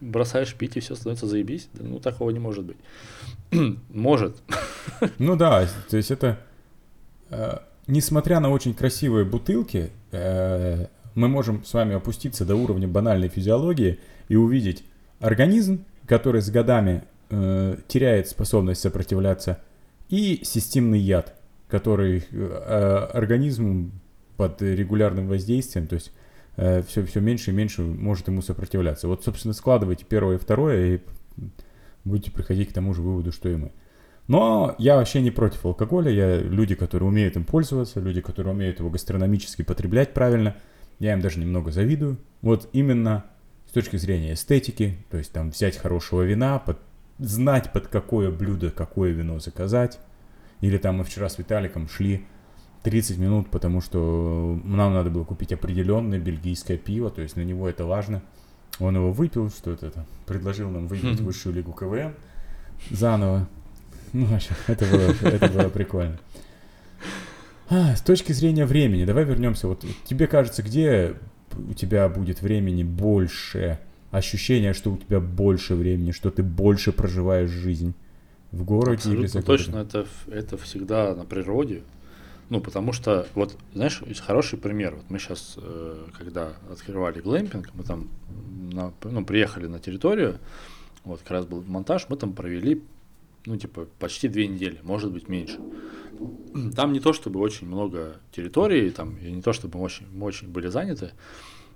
[0.00, 2.76] бросаешь пить и все становится заебись, да, ну, такого не может быть.
[3.88, 4.36] может.
[5.18, 6.40] ну да, то есть это,
[7.30, 13.28] э, несмотря на очень красивые бутылки, э, мы можем с вами опуститься до уровня банальной
[13.28, 14.82] физиологии и увидеть
[15.20, 19.60] организм, который с годами э, теряет способность сопротивляться,
[20.08, 21.37] и системный яд,
[21.68, 23.92] который э, организм
[24.36, 26.12] под регулярным воздействием, то есть
[26.56, 29.08] э, все, все меньше и меньше может ему сопротивляться.
[29.08, 31.00] Вот, собственно, складывайте первое и второе, и
[32.04, 33.72] будете приходить к тому же выводу, что и мы.
[34.28, 36.10] Но я вообще не против алкоголя.
[36.10, 40.54] Я люди, которые умеют им пользоваться, люди, которые умеют его гастрономически потреблять правильно.
[40.98, 42.18] Я им даже немного завидую.
[42.42, 43.24] Вот именно
[43.66, 46.78] с точки зрения эстетики, то есть там взять хорошего вина, под,
[47.18, 49.98] знать под какое блюдо какое вино заказать.
[50.60, 52.24] Или там мы вчера с Виталиком шли
[52.82, 57.68] 30 минут, потому что нам надо было купить определенное бельгийское пиво, то есть на него
[57.68, 58.22] это важно.
[58.80, 62.14] Он его выпил, что это, предложил нам выиграть высшую лигу КВМ
[62.90, 63.48] заново.
[64.12, 66.18] Ну, вообще, это было, это было прикольно.
[67.68, 69.68] А, с точки зрения времени, давай вернемся.
[69.68, 71.16] Вот тебе кажется, где
[71.56, 73.78] у тебя будет времени больше,
[74.10, 77.94] ощущение, что у тебя больше времени, что ты больше проживаешь жизнь
[78.52, 81.82] в городе Абсолютно или за точно, это, это всегда на природе.
[82.48, 84.94] Ну, потому что, вот, знаешь, есть хороший пример.
[84.94, 88.08] Вот мы сейчас, э, когда открывали глэмпинг, мы там
[88.72, 90.38] на, ну, приехали на территорию,
[91.04, 92.82] вот как раз был монтаж, мы там провели
[93.48, 95.58] ну, типа, почти две недели, может быть, меньше.
[96.76, 100.26] Там не то, чтобы очень много территорий, там, и не то, чтобы мы очень, мы
[100.26, 101.12] очень были заняты,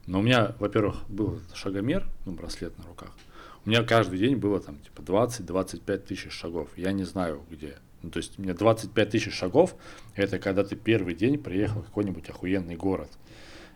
[0.06, 3.16] но у меня, во-первых, был шагомер, ну, браслет на руках.
[3.64, 6.68] У меня каждый день было там, типа, 20-25 тысяч шагов.
[6.76, 7.76] Я не знаю, где.
[8.02, 9.76] Ну, то есть, у меня 25 тысяч шагов,
[10.16, 13.10] это когда ты первый день приехал в какой-нибудь охуенный город.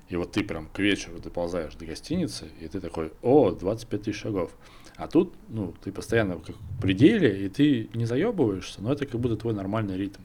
[0.08, 4.20] И вот ты прям к вечеру доползаешь до гостиницы, и ты такой, о, 25 тысяч
[4.20, 4.52] шагов.
[4.96, 9.20] А тут, ну, ты постоянно как в пределе, и ты не заебываешься, но это как
[9.20, 10.22] будто твой нормальный ритм.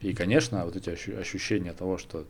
[0.00, 2.26] И, конечно, вот эти ощущения того, что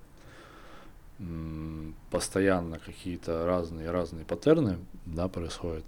[2.11, 5.85] постоянно какие-то разные разные паттерны, да, происходят,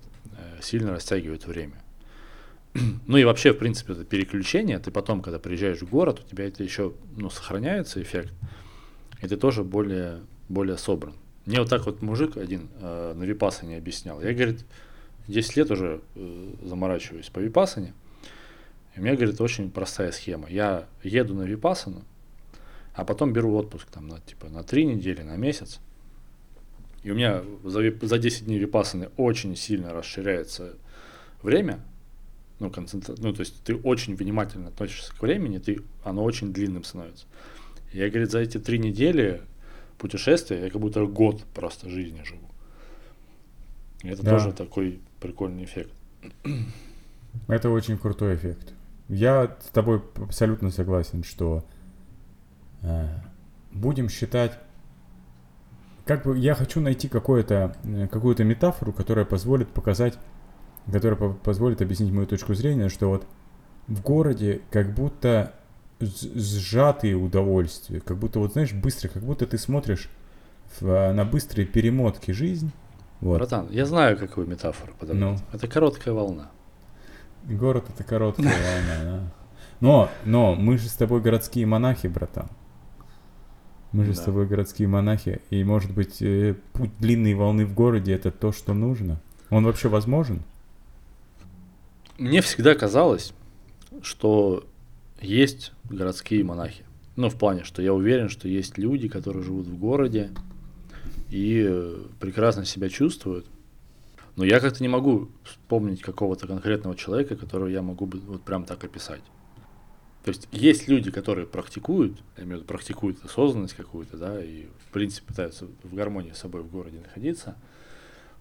[0.61, 1.83] сильно растягивают время.
[3.07, 4.79] ну и вообще, в принципе, это переключение.
[4.79, 8.33] Ты потом, когда приезжаешь в город, у тебя это еще, ну, сохраняется эффект,
[9.23, 11.15] и ты тоже более, более собран.
[11.47, 14.21] Мне вот так вот мужик один э, на Випасане объяснял.
[14.21, 14.65] Я, говорит,
[15.29, 17.95] 10 лет уже э, заморачиваюсь по випасане.
[18.95, 20.49] И у меня, говорит, очень простая схема.
[20.49, 22.03] Я еду на випасану,
[22.95, 25.81] а потом беру отпуск там на, типа, на 3 недели, на месяц.
[27.07, 30.75] И у меня за, за 10 дней випасаны очень сильно расширяется
[31.41, 31.79] время,
[32.59, 33.15] ну, концентра...
[33.19, 35.83] ну, то есть ты очень внимательно относишься к времени, ты...
[36.03, 37.27] оно очень длинным становится.
[37.93, 39.41] Я, говорит, за эти три недели
[39.99, 42.51] путешествия я как будто год просто жизни живу.
[44.03, 44.33] И это да.
[44.33, 45.93] тоже такой прикольный эффект.
[47.47, 48.73] Это очень крутой эффект.
[49.09, 51.65] Я с тобой абсолютно согласен, что
[52.83, 53.07] э,
[53.71, 54.59] будем считать,
[56.07, 60.19] как бы я хочу найти э, какую-то метафору, которая позволит показать,
[60.91, 63.27] которая по позволит объяснить мою точку зрения, что вот
[63.89, 65.53] в городе как будто
[66.01, 70.09] сжатые удовольствия, как будто вот знаешь быстро, как будто ты смотришь
[70.81, 72.71] в, на быстрые перемотки жизнь
[73.21, 73.39] вот.
[73.39, 75.21] Братан, я знаю, какую метафору подобрать.
[75.21, 75.39] Ну.
[75.53, 76.51] Это короткая волна.
[77.45, 79.21] Город это короткая волна, да.
[79.81, 82.49] Но, но мы же с тобой городские монахи, братан.
[83.97, 84.21] Мы же да.
[84.21, 88.53] с тобой городские монахи, и может быть э, путь длинной волны в городе это то,
[88.53, 89.23] что нужно.
[89.49, 90.43] Он вообще возможен?
[92.19, 93.33] Мне всегда казалось,
[94.03, 94.67] что
[95.23, 96.85] есть городские монахи.
[97.17, 100.29] Ну, в плане, что я уверен, что есть люди, которые живут в городе,
[101.31, 103.47] и э, прекрасно себя чувствуют.
[104.37, 108.85] Но я как-то не могу вспомнить какого-то конкретного человека, которого я могу вот прям так
[108.85, 109.23] описать.
[110.27, 114.65] То есть есть люди, которые практикуют, я имею в виду, практикуют осознанность какую-то, да, и
[114.89, 117.55] в принципе пытаются в гармонии с собой в городе находиться.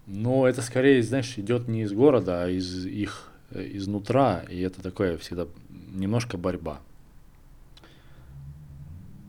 [0.04, 4.82] Но это скорее, знаешь, идет не из города, а из их э, изнутра, и это
[4.82, 6.80] такое всегда немножко борьба.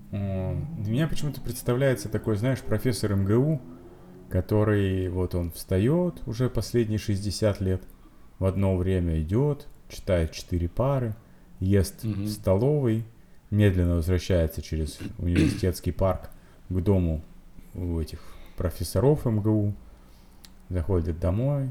[0.10, 0.58] Для
[0.92, 3.62] меня почему-то представляется такой, знаешь, профессор МГУ,
[4.32, 7.84] который вот он встает уже последние 60 лет,
[8.40, 11.14] в одно время идет, читает четыре пары,
[11.60, 12.24] ест mm-hmm.
[12.24, 13.04] в столовой,
[13.50, 16.30] медленно возвращается через университетский парк
[16.70, 17.24] к дому
[17.74, 18.20] у этих
[18.58, 19.74] профессоров МГУ,
[20.70, 21.70] заходит домой,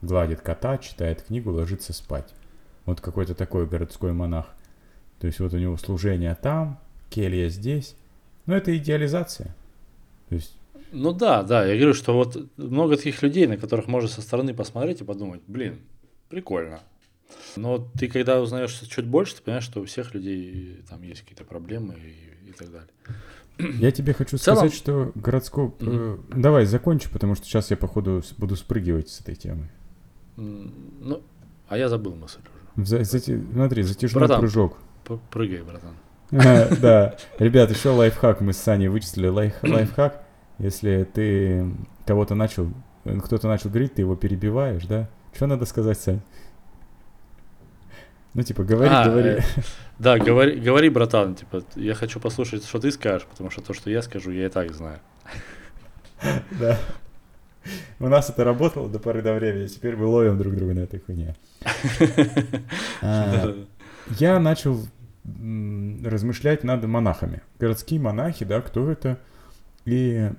[0.00, 2.34] гладит кота, читает книгу, ложится спать.
[2.84, 4.46] Вот какой-то такой городской монах.
[5.20, 7.94] То есть вот у него служение там, келья здесь.
[8.46, 9.54] Но это идеализация.
[10.28, 10.56] То есть...
[10.90, 14.52] Ну да, да, я говорю, что вот много таких людей, на которых можно со стороны
[14.52, 15.78] посмотреть и подумать, блин,
[16.28, 16.80] прикольно.
[17.56, 21.44] Но ты когда узнаешь чуть больше, ты понимаешь, что у всех людей там есть какие-то
[21.44, 22.88] проблемы и, и так далее.
[23.80, 25.70] Я тебе хочу целом- сказать, что городской...
[25.80, 29.68] э, Давай, закончу, потому что сейчас я, походу, буду спрыгивать с этой темы.
[30.36, 31.22] Ну,
[31.68, 32.38] а я забыл мысль
[32.76, 32.86] уже.
[32.86, 34.40] За- зате- Смотри, затяжной Братан.
[34.40, 34.78] прыжок.
[35.30, 35.94] Прыгай, братан.
[36.32, 39.28] А, Да, ребят, еще лайфхак мы с Саней вычислили.
[39.28, 40.24] Лайф- Лайфхак,
[40.58, 41.66] если ты
[42.06, 42.68] кого-то начал,
[43.04, 45.10] э, кто-то начал говорить, ты его перебиваешь, да?
[45.34, 46.20] Что надо сказать, Сань?
[48.34, 49.28] Ну, типа, говори, А, говори.
[49.30, 49.40] э,
[49.98, 53.90] Да, говори, говори, братан, типа, я хочу послушать, что ты скажешь, потому что то, что
[53.90, 54.98] я скажу, я и так знаю.
[56.60, 56.78] Да.
[58.00, 61.00] У нас это работало до поры до времени, теперь мы ловим друг друга на этой
[61.00, 61.36] хуйне.
[63.02, 63.54] А,
[64.18, 64.80] Я начал
[66.04, 67.42] размышлять над монахами.
[67.60, 69.18] Городские монахи, да, кто это?
[69.84, 70.30] И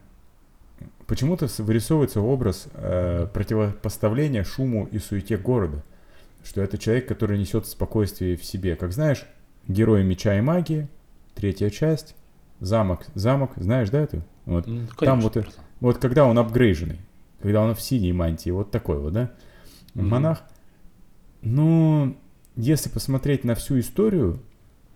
[1.08, 5.84] почему-то вырисовывается образ э, противопоставления шуму и суете города.
[6.44, 8.76] Что это человек, который несет спокойствие в себе.
[8.76, 9.26] Как знаешь,
[9.68, 10.88] герой меча и магии,
[11.36, 12.16] третья часть,
[12.60, 14.22] замок, замок, знаешь, да, это?
[14.46, 14.68] Вот.
[14.68, 15.38] Ну, Там вот.
[15.80, 17.00] Вот когда он апгрейженный,
[17.42, 19.32] когда он в синей мантии, вот такой вот, да?
[19.94, 20.10] Мгм.
[20.10, 20.44] Монах.
[21.42, 22.18] Ну,
[22.56, 24.40] если посмотреть на всю историю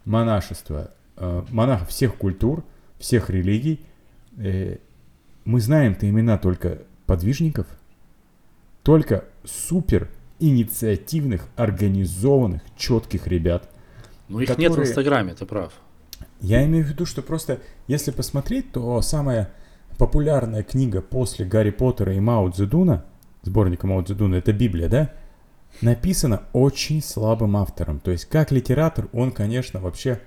[0.06, 2.64] монашества, э, монахов всех культур,
[3.00, 3.86] всех религий,
[4.38, 4.78] э,
[5.44, 7.68] мы знаем-то имена только подвижников,
[8.84, 13.70] только супер инициативных, организованных, четких ребят,
[14.30, 15.74] Ну, их нет в которые- Инстаграме, ты прав.
[16.42, 19.52] я имею в виду, что просто, если посмотреть, то самая
[19.98, 23.06] популярная книга после Гарри Поттера и Мао Цзэдуна,
[23.44, 25.12] сборника Мао Цзэдуна, это Библия, да?
[25.82, 28.00] Написана очень слабым автором.
[28.00, 30.20] То есть, как литератор, он, конечно, вообще...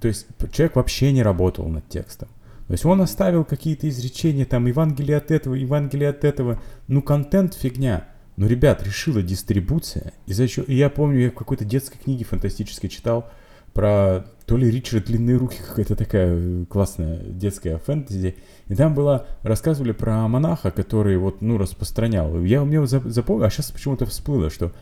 [0.00, 2.28] То есть, человек вообще не работал над текстом.
[2.68, 6.60] То есть, он оставил какие-то изречения, там, Евангелие от этого, Евангелие от этого.
[6.88, 8.08] Ну, контент фигня.
[8.36, 10.12] Но, ребят, решила дистрибуция.
[10.26, 10.68] И, за счет...
[10.68, 13.30] и я помню, я в какой-то детской книге фантастической читал,
[13.72, 18.36] про то ли Ричард Длинные Руки, какая-то такая э, классная детская фэнтези.
[18.68, 22.42] И там было, рассказывали про монаха, который вот, ну, распространял.
[22.42, 24.72] Я у зап- запомнил, а сейчас почему-то всплыло, что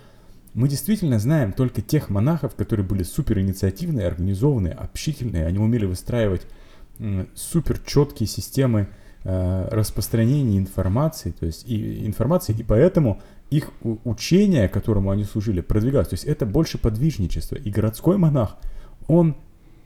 [0.54, 5.46] мы действительно знаем только тех монахов, которые были супер инициативные, организованные, общительные.
[5.46, 6.42] Они умели выстраивать
[7.34, 8.88] супер четкие системы
[9.24, 16.08] э, распространения информации, то есть и информации, и поэтому их учение, которому они служили, продвигалось.
[16.08, 17.56] То есть это больше подвижничество.
[17.56, 18.56] И городской монах,
[19.06, 19.36] он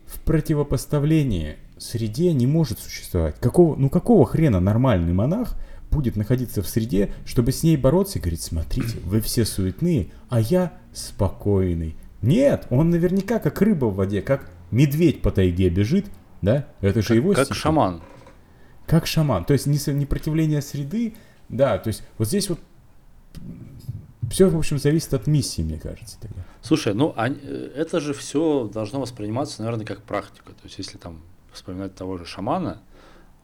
[0.07, 3.37] в противопоставлении среде не может существовать.
[3.40, 5.55] Какого, ну какого хрена нормальный монах
[5.90, 10.40] будет находиться в среде, чтобы с ней бороться и говорить, смотрите, вы все суетные, а
[10.40, 11.97] я спокойный.
[12.23, 16.07] Нет, он наверняка как рыба в воде, как медведь по тайге бежит,
[16.42, 16.66] да?
[16.81, 17.61] Это же его Как стихи.
[17.61, 18.03] шаман.
[18.87, 19.44] Как шаман.
[19.44, 21.14] То есть не, со- не противление среды,
[21.49, 22.61] да, то есть вот здесь вот
[24.31, 26.18] все, в общем, зависит от миссии, мне кажется.
[26.20, 26.42] Тогда.
[26.61, 30.53] Слушай, ну они- э, это же все должно восприниматься, наверное, как практика.
[30.53, 31.20] То есть, если там
[31.53, 32.83] вспоминать того же шамана,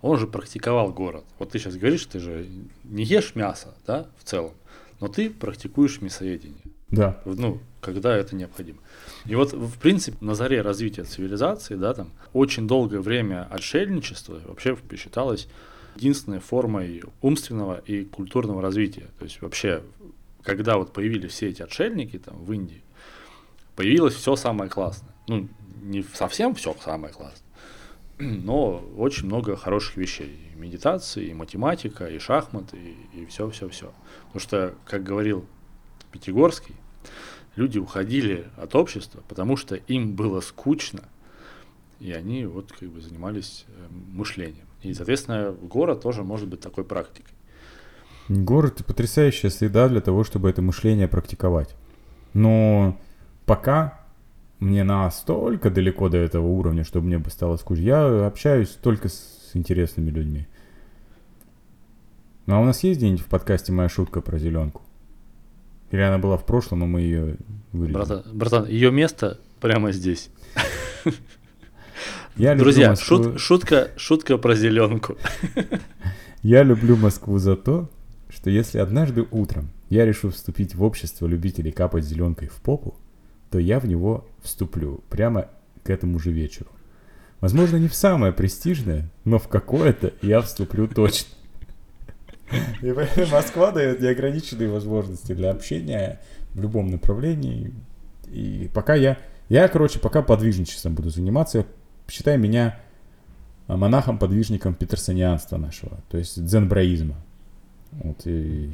[0.02, 1.24] он же практиковал город.
[1.38, 2.46] Вот ты сейчас говоришь, ты же
[2.84, 4.52] не ешь мясо, да, в целом,
[5.00, 6.60] но ты практикуешь мясоедение.
[6.90, 7.20] Да.
[7.24, 8.78] ну, когда это необходимо.
[9.24, 14.76] И вот, в принципе, на заре развития цивилизации, да, там, очень долгое время отшельничество вообще
[14.96, 15.48] считалось
[15.96, 19.08] единственной формой умственного и культурного развития.
[19.18, 19.82] То есть вообще,
[20.42, 22.82] когда вот появились все эти отшельники там в Индии,
[23.76, 25.14] появилось все самое классное.
[25.28, 25.48] Ну,
[25.82, 27.48] не совсем все самое классное,
[28.18, 30.38] но очень много хороших вещей.
[30.52, 32.78] И медитации, и математика, и шахматы,
[33.12, 33.92] и все-все-все.
[34.26, 35.46] Потому что, как говорил
[36.12, 36.74] Пятигорский,
[37.56, 41.04] люди уходили от общества, потому что им было скучно,
[42.00, 44.66] и они вот как бы занимались э, мышлением.
[44.84, 47.34] И, соответственно, город тоже может быть такой практикой.
[48.28, 51.74] Город— потрясающая среда для того, чтобы это мышление практиковать.
[52.32, 52.98] Но
[53.44, 54.04] пока
[54.60, 57.82] мне настолько далеко до этого уровня, чтобы мне бы стало скучно.
[57.82, 60.46] Я общаюсь только с интересными людьми.
[62.46, 64.82] Ну а у нас есть где-нибудь в подкасте моя шутка про зеленку?
[65.90, 67.36] Или она была в прошлом, а мы ее
[67.72, 67.92] вырезали?
[67.92, 70.30] Братан, братан ее место прямо здесь.
[72.36, 75.16] Я Друзья, Москву- шут- шутка, шутка про зеленку.
[76.42, 77.88] Я люблю Москву за то,
[78.28, 82.96] что если однажды утром я решу вступить в общество любителей капать зеленкой в попу,
[83.50, 85.48] то я в него вступлю прямо
[85.84, 86.70] к этому же вечеру.
[87.40, 91.28] Возможно, не в самое престижное, но в какое-то я вступлю точно.
[92.82, 96.20] И поэтому Москва дает неограниченные возможности для общения
[96.52, 97.72] в любом направлении.
[98.26, 99.18] И пока я...
[99.48, 101.66] Я, короче, пока подвижничеством буду заниматься,
[102.08, 102.78] считай меня
[103.66, 107.16] а, монахом-подвижником петерсонианства нашего, то есть дзенбраизма.
[107.92, 108.70] Вот и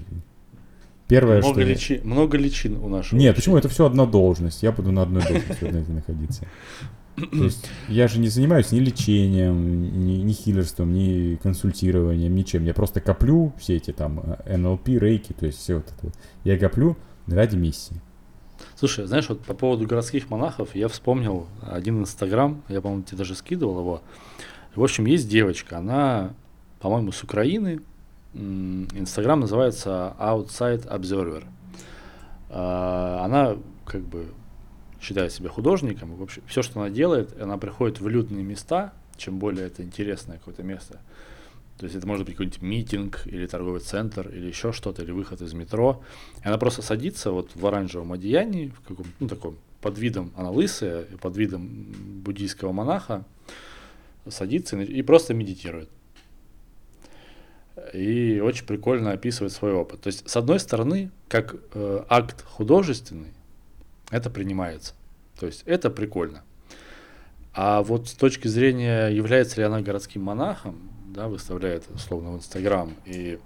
[1.07, 1.71] первое, много, что...
[1.71, 3.19] личи- много личин у нашего.
[3.19, 3.57] Нет, почему?
[3.57, 4.63] Это все одна должность.
[4.63, 6.47] Я буду на одной должности находиться.
[7.17, 12.65] То есть я же не занимаюсь ни лечением, ни, ни хиллерством, ни консультированием, ничем.
[12.65, 16.13] Я просто коплю все эти там э, НЛП, рейки, то есть все вот это.
[16.45, 18.01] Я коплю ради миссии.
[18.81, 23.35] Слушай, знаешь, вот по поводу городских монахов я вспомнил один инстаграм, я, по-моему, тебе даже
[23.35, 24.03] скидывал его.
[24.75, 26.33] В общем, есть девочка, она,
[26.79, 27.83] по-моему, с Украины.
[28.33, 31.45] Инстаграм называется Outside Observer.
[32.49, 34.29] А, она как бы
[34.99, 36.15] считает себя художником.
[36.15, 40.39] В общем, все, что она делает, она приходит в людные места, чем более это интересное
[40.39, 41.01] какое-то место.
[41.81, 45.41] То есть это может быть какой-нибудь митинг или торговый центр или еще что-то, или выход
[45.41, 46.03] из метро.
[46.45, 50.51] И она просто садится вот в оранжевом одеянии, в каком ну таком, под видом, она
[50.51, 51.87] лысая, под видом
[52.23, 53.25] буддийского монаха,
[54.29, 55.89] садится и просто медитирует.
[57.95, 60.03] И очень прикольно описывает свой опыт.
[60.03, 63.33] То есть, с одной стороны, как э, акт художественный,
[64.11, 64.93] это принимается.
[65.39, 66.43] То есть, это прикольно.
[67.55, 72.95] А вот с точки зрения, является ли она городским монахом, да, выставляет условно в Инстаграм
[73.05, 73.39] и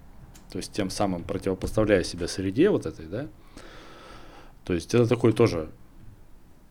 [0.50, 3.28] то есть тем самым противопоставляя себя среде вот этой, да,
[4.64, 5.70] то есть это такое тоже,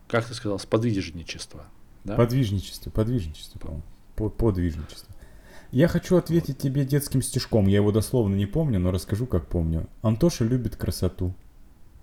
[0.08, 1.64] как ты сказал, сподвижничество.
[2.02, 2.16] Да?
[2.16, 3.82] Подвижничество, подвижничество, по-моему.
[4.16, 5.14] Подвижничество.
[5.70, 7.66] Я хочу ответить тебе детским стишком.
[7.66, 9.88] Я его дословно не помню, но расскажу, как помню.
[10.02, 11.34] Антоша любит красоту.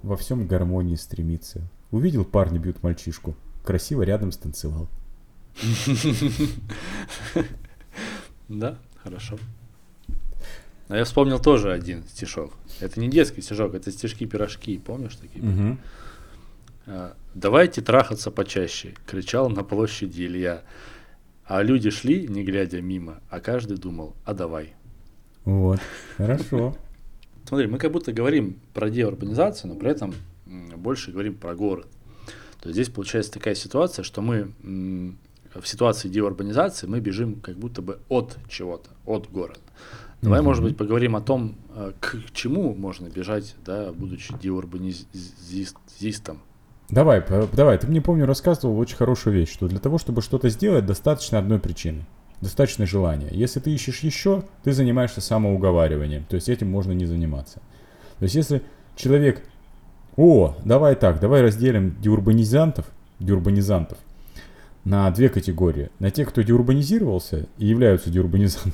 [0.02, 1.70] Во всем гармонии стремится.
[1.92, 3.36] Увидел парня бьют мальчишку.
[3.64, 4.88] Красиво рядом станцевал.
[8.60, 9.38] Да, хорошо.
[10.90, 12.54] А я вспомнил тоже один стишок.
[12.82, 15.44] Это не детский стишок, это стишки-пирожки, помнишь такие?
[15.44, 15.78] Угу.
[17.34, 20.64] «Давайте трахаться почаще»,— кричал на площади Илья.
[21.46, 24.74] А люди шли, не глядя мимо, а каждый думал, а давай.
[25.46, 25.80] Вот,
[26.18, 26.76] хорошо.
[27.46, 30.14] Смотри, мы как будто говорим про деурбанизацию, но при этом
[30.76, 31.88] больше говорим про город.
[32.60, 35.16] То есть здесь получается такая ситуация, что мы
[35.60, 39.60] в ситуации деурбанизации мы бежим как будто бы от чего-то, от города.
[40.22, 40.44] Давай, mm-hmm.
[40.44, 46.42] может быть, поговорим о том, э, к чему можно бежать, да, будучи деурбанизистом.
[46.90, 47.24] Давай,
[47.54, 51.40] давай, ты мне, помню, рассказывал очень хорошую вещь, что для того, чтобы что-то сделать, достаточно
[51.40, 52.06] одной причины.
[52.42, 53.30] Достаточно желания.
[53.32, 56.26] Если ты ищешь еще, ты занимаешься самоуговариванием.
[56.26, 57.62] То есть этим можно не заниматься.
[58.20, 58.62] То есть если
[58.96, 59.44] человек,
[60.18, 62.86] о, давай так, давай разделим деурбанизантов,
[63.20, 63.98] деурбанизантов
[64.84, 65.90] на две категории.
[66.00, 68.74] На тех, кто деурбанизировался и являются деурбанизантами,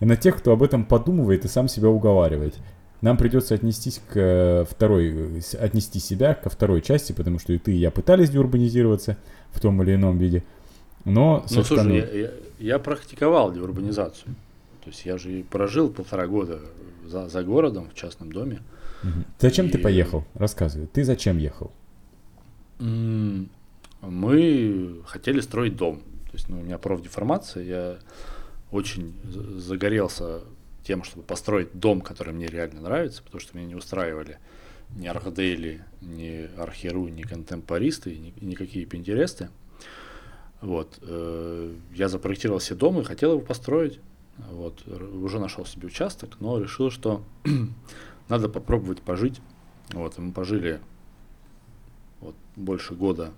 [0.00, 2.54] и на тех, кто об этом подумывает и сам себя уговаривает.
[3.00, 7.72] Нам придется отнестись к э, второй, отнести себя ко второй части, потому что и ты,
[7.72, 9.16] и я пытались деурбанизироваться
[9.50, 10.44] в том или ином виде.
[11.04, 12.30] Но ну, слушай, я, я,
[12.60, 14.36] я практиковал деурбанизацию.
[14.84, 16.60] То есть я же прожил полтора года
[17.04, 18.60] за, за городом в частном доме.
[19.02, 19.24] Угу.
[19.40, 19.70] Зачем и...
[19.70, 20.24] ты поехал?
[20.34, 20.86] Рассказывай.
[20.86, 21.72] Ты зачем ехал?
[24.02, 26.00] Мы хотели строить дом.
[26.26, 27.98] То есть ну, у меня профдеформация, я
[28.70, 30.40] очень загорелся
[30.82, 34.38] тем, чтобы построить дом, который мне реально нравится, потому что меня не устраивали
[34.96, 39.48] ни Архдейли, ни Археру, ни контемпористы, ни, никакие пинтересты.
[40.60, 40.98] Вот.
[41.02, 44.00] Э, я запроектировал себе дом и хотел его построить.
[44.50, 44.86] Вот.
[44.86, 47.22] Уже нашел себе участок, но решил, что
[48.28, 49.40] надо попробовать пожить.
[49.92, 50.18] Вот.
[50.18, 50.80] И мы пожили
[52.20, 53.32] вот, больше года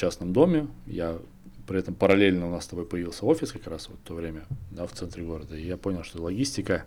[0.00, 0.66] частном доме.
[0.86, 1.18] Я
[1.66, 4.44] при этом параллельно у нас с тобой появился офис как раз вот в то время,
[4.70, 5.56] да, в центре города.
[5.56, 6.84] И я понял, что логистика,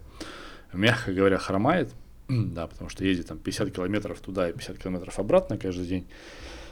[0.74, 1.94] мягко говоря, хромает,
[2.28, 6.08] да, потому что ездить там 50 километров туда и 50 километров обратно каждый день,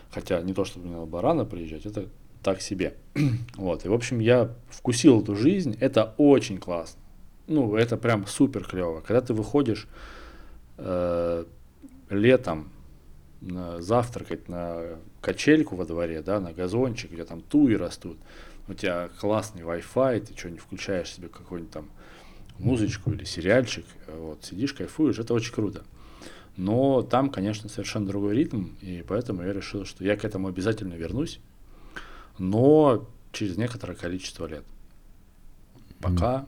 [0.09, 2.07] хотя не то, чтобы мне надо было рано приезжать, это
[2.43, 2.95] так себе.
[3.55, 6.99] вот, и в общем я вкусил эту жизнь, это очень классно.
[7.47, 9.01] Ну, это прям супер клево.
[9.01, 9.87] Когда ты выходишь
[10.77, 11.45] э,
[12.09, 12.71] летом
[13.41, 18.17] на завтракать на качельку во дворе, да, на газончик, где там туи растут,
[18.67, 21.89] у тебя классный Wi-Fi, ты что-нибудь включаешь себе какую-нибудь там
[22.59, 25.83] музычку или сериальчик, вот, сидишь, кайфуешь, это очень круто.
[26.57, 30.93] Но там, конечно, совершенно другой ритм, и поэтому я решил, что я к этому обязательно
[30.93, 31.39] вернусь,
[32.37, 34.63] но через некоторое количество лет.
[35.99, 36.45] Пока,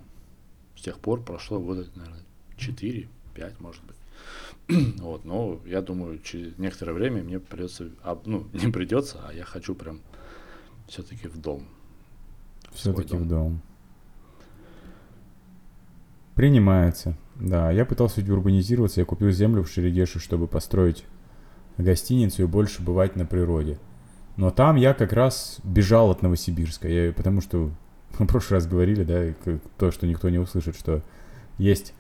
[0.76, 0.80] mm.
[0.80, 2.24] с тех пор прошло года, наверное,
[2.58, 3.08] 4-5,
[3.60, 3.96] может быть.
[5.00, 9.44] вот, но я думаю, через некоторое время мне придется, а, ну, не придется, а я
[9.44, 10.02] хочу прям
[10.88, 11.66] все-таки в дом.
[12.72, 13.62] Все-таки в дом.
[16.36, 17.16] Принимается.
[17.36, 21.06] Да, я пытался урбанизироваться, я купил землю в Шерегеше, чтобы построить
[21.78, 23.80] гостиницу и больше бывать на природе.
[24.36, 27.72] Но там я как раз бежал от Новосибирска, я, потому что
[28.18, 31.02] мы в прошлый раз говорили, да, то, что никто не услышит, что
[31.58, 31.94] есть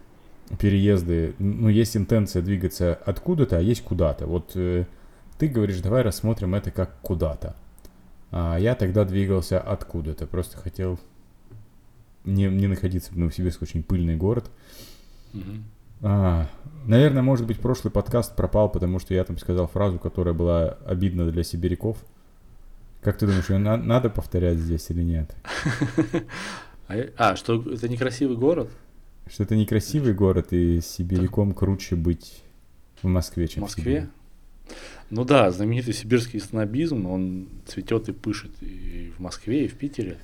[0.59, 4.27] переезды, ну, есть интенция двигаться откуда-то, а есть куда-то.
[4.27, 4.85] Вот э,
[5.37, 7.55] ты говоришь, давай рассмотрим это как куда-то.
[8.31, 10.99] А я тогда двигался откуда-то, просто хотел
[12.25, 14.49] не, не находиться в Новосибирск, очень пыльный город.
[16.01, 16.47] А,
[16.85, 21.29] наверное, может быть, прошлый подкаст пропал, потому что я там сказал фразу, которая была обидна
[21.31, 21.97] для сибиряков.
[23.01, 25.35] Как ты думаешь, ее на- надо повторять здесь или нет?
[26.89, 28.69] А, а, что это некрасивый город?
[29.28, 32.43] Что это некрасивый город, и сибиряком круче быть
[33.01, 34.09] в Москве, чем в Москве?
[35.09, 40.17] Ну да, знаменитый сибирский снобизм, он цветет и пышет и в Москве, и в Питере.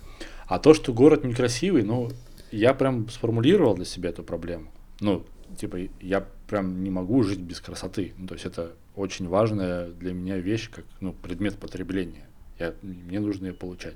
[0.48, 2.10] А то, что город некрасивый, ну,
[2.52, 4.72] я прям сформулировал для себя эту проблему.
[5.00, 5.26] Ну,
[5.58, 8.14] типа, я прям не могу жить без красоты.
[8.18, 12.28] Ну, то есть это очень важная для меня вещь, как ну, предмет потребления.
[12.58, 13.96] Я, мне нужно ее получать.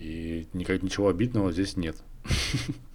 [0.00, 1.96] И никак, ничего обидного здесь нет.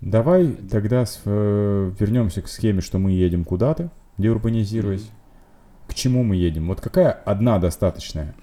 [0.00, 5.08] Давай тогда с- э, вернемся к схеме, что мы едем куда-то, деурбанизируясь.
[5.88, 6.68] К чему мы едем?
[6.68, 8.34] Вот какая одна достаточная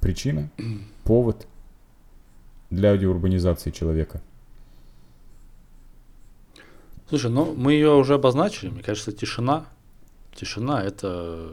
[0.00, 0.48] причина,
[1.04, 1.46] повод
[2.70, 4.20] для деурбанизации человека?
[7.08, 8.68] Слушай, ну мы ее уже обозначили.
[8.70, 9.66] Мне кажется, тишина.
[10.34, 11.52] Тишина это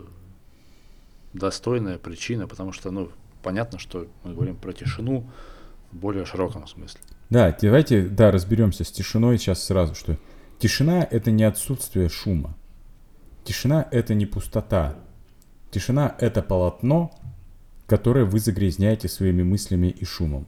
[1.34, 3.10] достойная причина, потому что, ну,
[3.42, 5.30] понятно, что мы говорим про тишину
[5.92, 7.00] в более широком смысле.
[7.30, 10.18] Да, давайте, да, разберемся с тишиной сейчас сразу, что
[10.60, 12.56] тишина— это не отсутствие шума.
[13.44, 14.96] Тишина— это не пустота.
[15.72, 17.12] Тишина— это полотно,
[17.88, 20.48] которое вы загрязняете своими мыслями и шумом.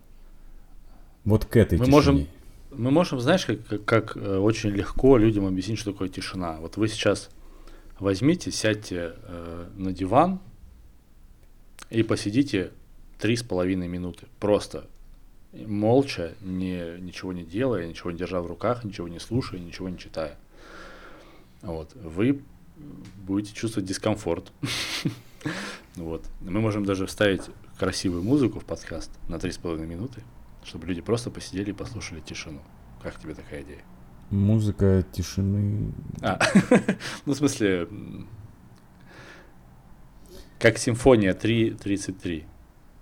[1.25, 1.95] Вот к этой Мы тишине.
[1.95, 2.27] можем-
[2.71, 6.57] Мы можем, знаешь, как, как, как, э, очень легко людям объяснить, что такое тишина.
[6.59, 7.29] Вот вы сейчас
[7.99, 10.39] возьмите, сядьте э, на диван
[11.89, 12.71] и посидите
[13.19, 14.27] три с половиной минуты.
[14.39, 14.85] Просто
[15.65, 19.97] молча, не, ничего не делая, ничего не держа в руках, ничего не слушая, ничего не
[19.97, 20.37] читая.
[21.61, 21.93] Вот.
[21.95, 22.41] Вы
[23.17, 24.51] будете чувствовать дискомфорт.
[25.95, 26.23] Вот.
[26.41, 27.41] Мы можем даже вставить
[27.79, 30.21] красивую музыку в подкаст на три с половиной минуты,
[30.63, 32.61] чтобы люди просто посидели и послушали тишину.
[33.01, 33.81] Как тебе такая идея?
[34.29, 35.91] Музыка тишины.
[36.21, 36.39] А,
[37.25, 37.87] ну, в смысле,
[40.59, 42.45] как симфония 3.33.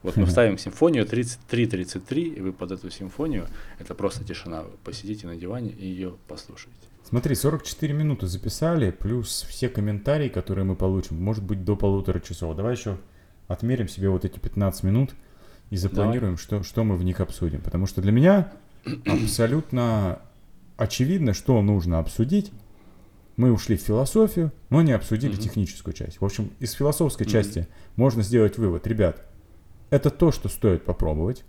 [0.06, 3.48] Вот мы вставим симфонию 33.33, и вы под эту симфонию,
[3.80, 6.78] это просто тишина, вы посидите на диване и ее послушаете.
[7.10, 12.56] Смотри, 44 минуты записали, плюс все комментарии, которые мы получим, может быть до полутора часов.
[12.56, 12.98] Давай еще
[13.48, 15.16] отмерим себе вот эти 15 минут
[15.72, 17.62] и запланируем, что, что мы в них обсудим.
[17.62, 18.54] Потому что для меня
[19.08, 20.20] абсолютно
[20.78, 22.52] очевидно, что нужно обсудить.
[23.38, 25.42] Мы ушли в философию, но не обсудили Мгм.
[25.42, 26.22] техническую часть.
[26.22, 27.32] В общем, из философской Мгм.
[27.32, 28.88] части можно сделать вывод.
[28.88, 29.26] Ребят,
[29.90, 31.44] это то, что стоит попробовать.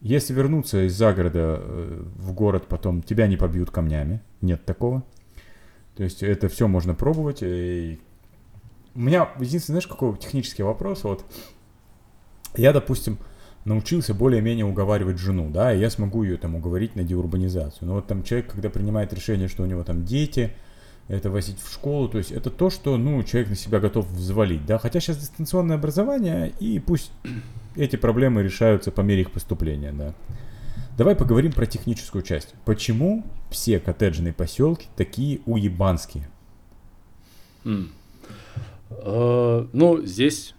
[0.00, 4.20] Если вернуться из загорода э, в город, потом тебя не побьют камнями.
[4.40, 5.02] Нет такого.
[5.96, 7.38] То есть это все можно пробовать.
[7.42, 7.98] И...
[8.94, 11.04] У меня единственный, знаешь, какой технический вопрос.
[11.04, 11.24] Вот
[12.56, 13.18] я, допустим,
[13.64, 17.88] научился более-менее уговаривать жену, да, и я смогу ее там уговорить на деурбанизацию.
[17.88, 20.52] Но вот там человек, когда принимает решение, что у него там дети,
[21.08, 24.64] это возить в школу, то есть это то, что, ну, человек на себя готов взвалить,
[24.64, 27.10] да, хотя сейчас дистанционное образование, и пусть
[27.76, 30.14] эти проблемы решаются по мере их поступления, да.
[30.96, 32.54] Давай поговорим про техническую часть.
[32.64, 36.28] Почему все коттеджные поселки такие уебанские?
[37.64, 37.90] М.
[38.90, 40.54] Э, Ну, здесь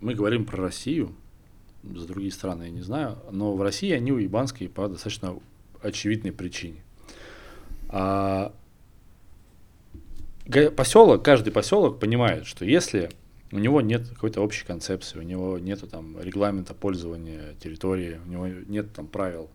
[0.00, 1.14] мы говорим про Россию,
[1.84, 5.36] за другие страны я не знаю, но в России они уебанские по достаточно
[5.82, 6.82] очевидной причине.
[7.88, 8.52] А
[10.76, 13.10] поселок, каждый поселок понимает, что если
[13.52, 18.46] у него нет какой-то общей концепции, у него нет там регламента пользования территории, у него
[18.46, 19.50] нет там правил,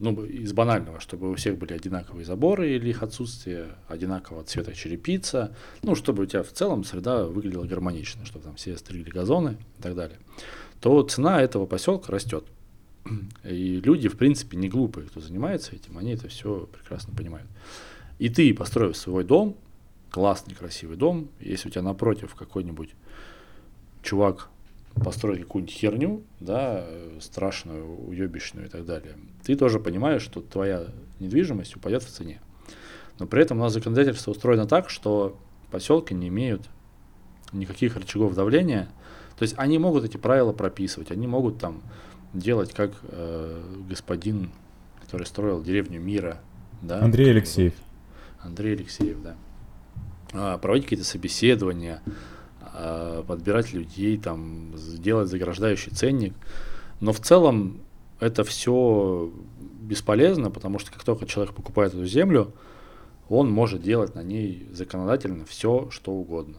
[0.00, 5.54] ну, из банального, чтобы у всех были одинаковые заборы или их отсутствие, одинакового цвета черепица,
[5.82, 9.82] ну, чтобы у тебя в целом среда выглядела гармонично, чтобы там все стригли газоны и
[9.82, 10.18] так далее,
[10.80, 12.44] то цена этого поселка растет.
[13.44, 17.48] И люди, в принципе, не глупые, кто занимается этим, они это все прекрасно понимают.
[18.18, 19.56] И ты, построив свой дом,
[20.14, 22.90] классный, красивый дом, если у тебя напротив какой-нибудь
[24.00, 24.48] чувак
[24.94, 30.86] построить какую-нибудь херню, да, э, страшную, уебищную и так далее, ты тоже понимаешь, что твоя
[31.18, 32.40] недвижимость упадет в цене.
[33.18, 35.36] Но при этом у нас законодательство устроено так, что
[35.72, 36.62] поселки не имеют
[37.52, 38.88] никаких рычагов давления.
[39.36, 41.82] То есть они могут эти правила прописывать, они могут там
[42.32, 44.52] делать, как э, господин,
[45.02, 46.40] который строил деревню мира,
[46.82, 47.74] да, Андрей Алексеев.
[48.40, 49.34] Андрей Алексеев, да.
[50.34, 52.02] А, проводить какие-то собеседования,
[52.60, 56.34] а, подбирать людей, там, сделать заграждающий ценник.
[57.00, 57.80] Но в целом
[58.18, 59.32] это все
[59.80, 62.52] бесполезно, потому что как только человек покупает эту землю,
[63.28, 66.58] он может делать на ней законодательно все, что угодно.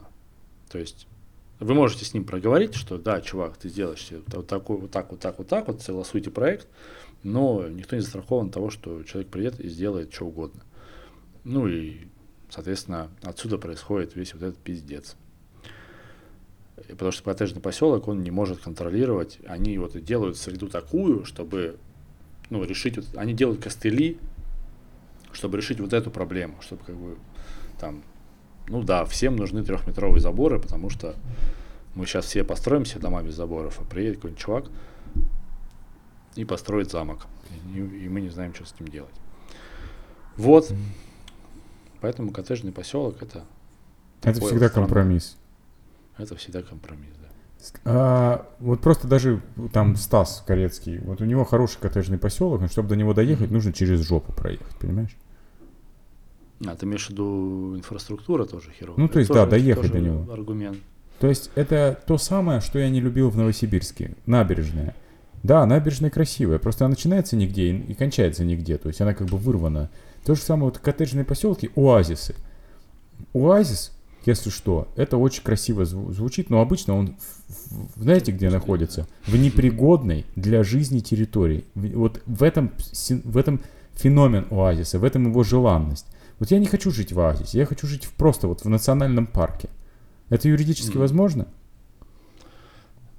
[0.70, 1.06] То есть
[1.60, 5.20] вы можете с ним проговорить, что да, чувак, ты сделаешь вот, такой, вот так, вот
[5.20, 6.66] так, вот так, вот согласуйте проект,
[7.22, 10.62] но никто не застрахован того, что человек придет и сделает что угодно.
[11.44, 12.06] Ну и,
[12.50, 15.16] соответственно, отсюда происходит весь вот этот пиздец.
[16.88, 21.78] Потому что коттеджный поселок, он не может контролировать, они вот делают среду такую, чтобы
[22.50, 24.18] ну, решить, вот, они делают костыли,
[25.32, 27.16] чтобы решить вот эту проблему, чтобы как бы
[27.80, 28.02] там,
[28.68, 31.14] ну да, всем нужны трехметровые заборы, потому что
[31.94, 34.66] мы сейчас все построим все дома без заборов, а приедет какой-нибудь чувак
[36.36, 37.26] и построит замок,
[37.74, 39.14] и, и мы не знаем, что с ним делать.
[40.36, 40.72] Вот,
[42.06, 43.42] поэтому коттеджный поселок это
[44.22, 44.86] это всегда страна.
[44.86, 45.36] компромисс.
[46.18, 47.80] Это всегда компромисс, да.
[47.84, 49.42] А, вот просто даже
[49.72, 53.72] там Стас Корецкий, вот у него хороший коттеджный поселок, но чтобы до него доехать, нужно
[53.72, 55.16] через жопу проехать, понимаешь?
[56.64, 59.02] А ты имеешь в виду инфраструктура тоже херовая?
[59.02, 60.32] Ну, то есть, тоже, да, доехать до него.
[60.32, 60.78] Аргумент.
[61.18, 64.14] То есть, это то самое, что я не любил в Новосибирске.
[64.26, 64.94] Набережная.
[65.42, 68.78] Да, набережная красивая, просто она начинается нигде и, и кончается нигде.
[68.78, 69.90] То есть, она как бы вырвана.
[70.26, 72.34] То же самое вот коттеджные поселки, оазисы.
[73.32, 73.92] Оазис,
[74.24, 77.16] если что, это очень красиво зву- звучит, но обычно он,
[77.94, 79.06] знаете, где находится?
[79.28, 81.64] В непригодной для жизни территории.
[81.76, 82.72] Вот в этом,
[83.22, 83.60] в этом
[83.92, 86.06] феномен оазиса, в этом его желанность.
[86.40, 89.28] Вот я не хочу жить в оазисе, я хочу жить в, просто вот в национальном
[89.28, 89.68] парке.
[90.28, 90.98] Это юридически mm.
[90.98, 91.46] возможно?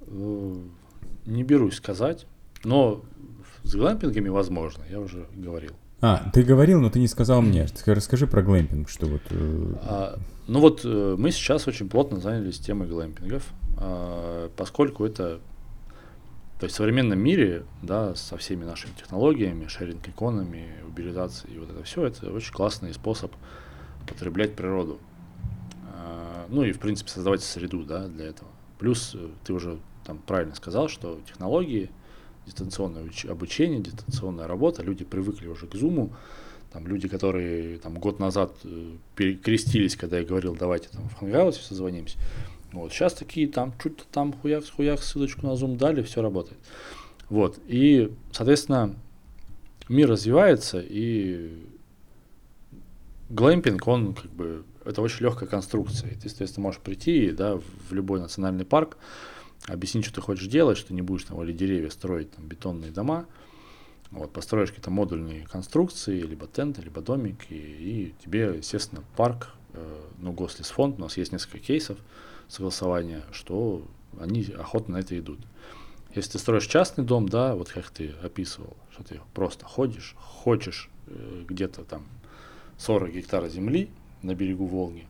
[0.02, 0.54] Э,
[1.24, 2.26] не берусь сказать,
[2.64, 3.02] но
[3.62, 5.72] с глэмпингами возможно, я уже говорил.
[6.00, 7.66] А, ты говорил, но ты не сказал мне.
[7.86, 9.22] Расскажи про глэмпинг, что вот...
[9.30, 13.44] Э, а, ну вот э, мы сейчас очень плотно занялись темой глэмпингов,
[13.76, 15.40] а, поскольку это
[16.58, 21.84] то есть в современном мире, да, со всеми нашими технологиями, шеринг-иконами, уберизацией и вот это
[21.84, 23.32] все, это очень классный способ
[24.08, 24.98] потреблять природу.
[25.94, 28.50] А, ну и, в принципе, создавать среду, да, для этого.
[28.78, 31.90] Плюс э, ты уже там правильно сказал, что технологии,
[32.48, 36.12] дистанционное обучение, дистанционная работа, люди привыкли уже к зуму,
[36.72, 41.60] там люди, которые там год назад э, перекрестились, когда я говорил, давайте там в Hangouts
[41.60, 42.18] созвонимся,
[42.72, 46.58] вот, сейчас такие там, чуть-то там хуяк, хуяк, ссылочку на Zoom дали, все работает.
[47.30, 48.94] Вот, и, соответственно,
[49.88, 51.58] мир развивается, и
[53.30, 56.10] глэмпинг, он как бы, это очень легкая конструкция.
[56.10, 58.96] И ты, соответственно, можешь прийти, да, в любой национальный парк,
[59.66, 63.26] объяснить, что ты хочешь делать, что не будешь там или деревья строить, там, бетонные дома,
[64.10, 70.00] вот, построишь какие-то модульные конструкции, либо тенты, либо домик, и, и тебе, естественно, парк, э,
[70.18, 71.98] ну, Гослисфонд, у нас есть несколько кейсов,
[72.48, 73.86] согласования, что
[74.18, 75.40] они охотно на это идут.
[76.14, 80.88] Если ты строишь частный дом, да, вот как ты описывал, что ты просто ходишь, хочешь
[81.06, 82.06] э, где-то там
[82.78, 83.90] 40 гектаров земли
[84.22, 85.06] на берегу Волги,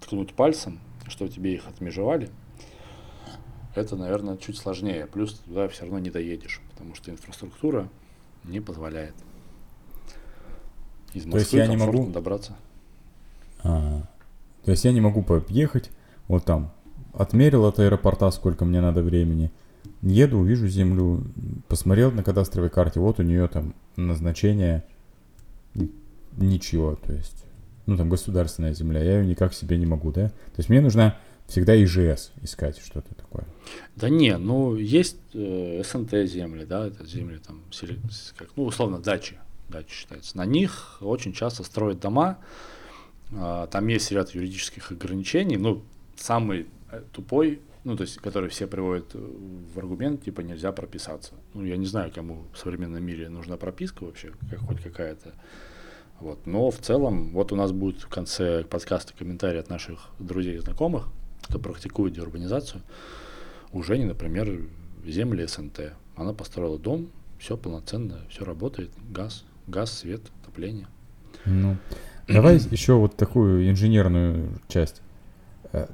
[0.00, 2.30] ткнуть пальцем, что тебе их отмежевали,
[3.74, 5.06] это, наверное, чуть сложнее.
[5.06, 7.88] Плюс туда все равно не доедешь, потому что инфраструктура
[8.44, 9.14] не позволяет.
[11.12, 12.56] Из Москвы То есть я не могу добраться.
[13.62, 14.02] А,
[14.64, 15.90] то есть я не могу поехать
[16.28, 16.72] вот там,
[17.12, 19.50] отмерил от аэропорта, сколько мне надо времени.
[20.02, 21.24] Еду, увижу землю,
[21.68, 24.84] посмотрел на кадастровой карте, вот у нее там назначение
[26.36, 27.44] ничего, то есть,
[27.86, 30.28] ну там государственная земля, я ее никак себе не могу, да?
[30.28, 31.16] То есть мне нужна
[31.46, 33.44] всегда ИЖС искать что-то такое.
[33.96, 37.62] Да не, ну есть э, СНТ земли, да, это земли там,
[38.36, 39.38] как, ну условно дачи,
[39.68, 40.36] дачи считается.
[40.36, 42.38] На них очень часто строят дома,
[43.32, 45.82] э, там есть ряд юридических ограничений, ну
[46.16, 51.34] самый э, тупой, ну, то есть, который все приводят э, в аргумент, типа, нельзя прописаться.
[51.52, 55.34] Ну, я не знаю, кому в современном мире нужна прописка вообще, как хоть какая-то.
[56.18, 56.46] Вот.
[56.46, 60.60] Но в целом, вот у нас будет в конце подкаста комментарий от наших друзей и
[60.60, 61.08] знакомых,
[61.44, 62.82] кто практикует деурбанизацию.
[63.72, 64.62] У Жени, например,
[65.06, 65.92] земли СНТ.
[66.16, 70.86] Она построила дом, все полноценно, все работает, газ, газ, свет, отопление.
[71.44, 71.76] Ну,
[72.28, 75.02] давай еще вот такую инженерную часть.
[75.72, 75.88] Э,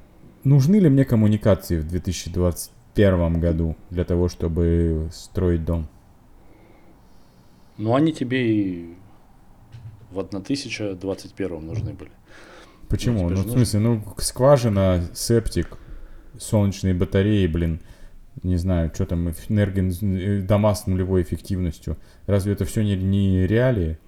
[0.44, 5.88] нужны ли мне коммуникации в 2021 году для того, чтобы строить дом?
[7.78, 8.94] Ну, они тебе и
[10.11, 12.11] в 1021 нужны были.
[12.91, 13.30] Почему?
[13.30, 15.78] Ну, в смысле, ну, скважина, септик,
[16.38, 17.80] солнечные батареи, блин,
[18.43, 19.82] не знаю, что там, энерго...
[19.82, 21.97] Э, дома с нулевой эффективностью.
[22.26, 23.99] Разве это все не, не реалии?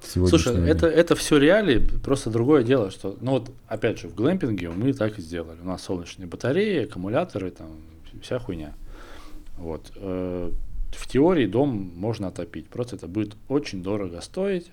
[0.00, 4.68] Слушай, это, это все реалии, просто другое дело, что, ну вот, опять же, в глэмпинге
[4.70, 5.58] мы так и сделали.
[5.60, 7.68] У нас солнечные батареи, аккумуляторы, там,
[8.20, 8.74] вся хуйня.
[9.56, 9.92] Вот.
[9.96, 10.50] Э,
[10.90, 14.70] в теории дом можно отопить, просто это будет очень дорого стоить,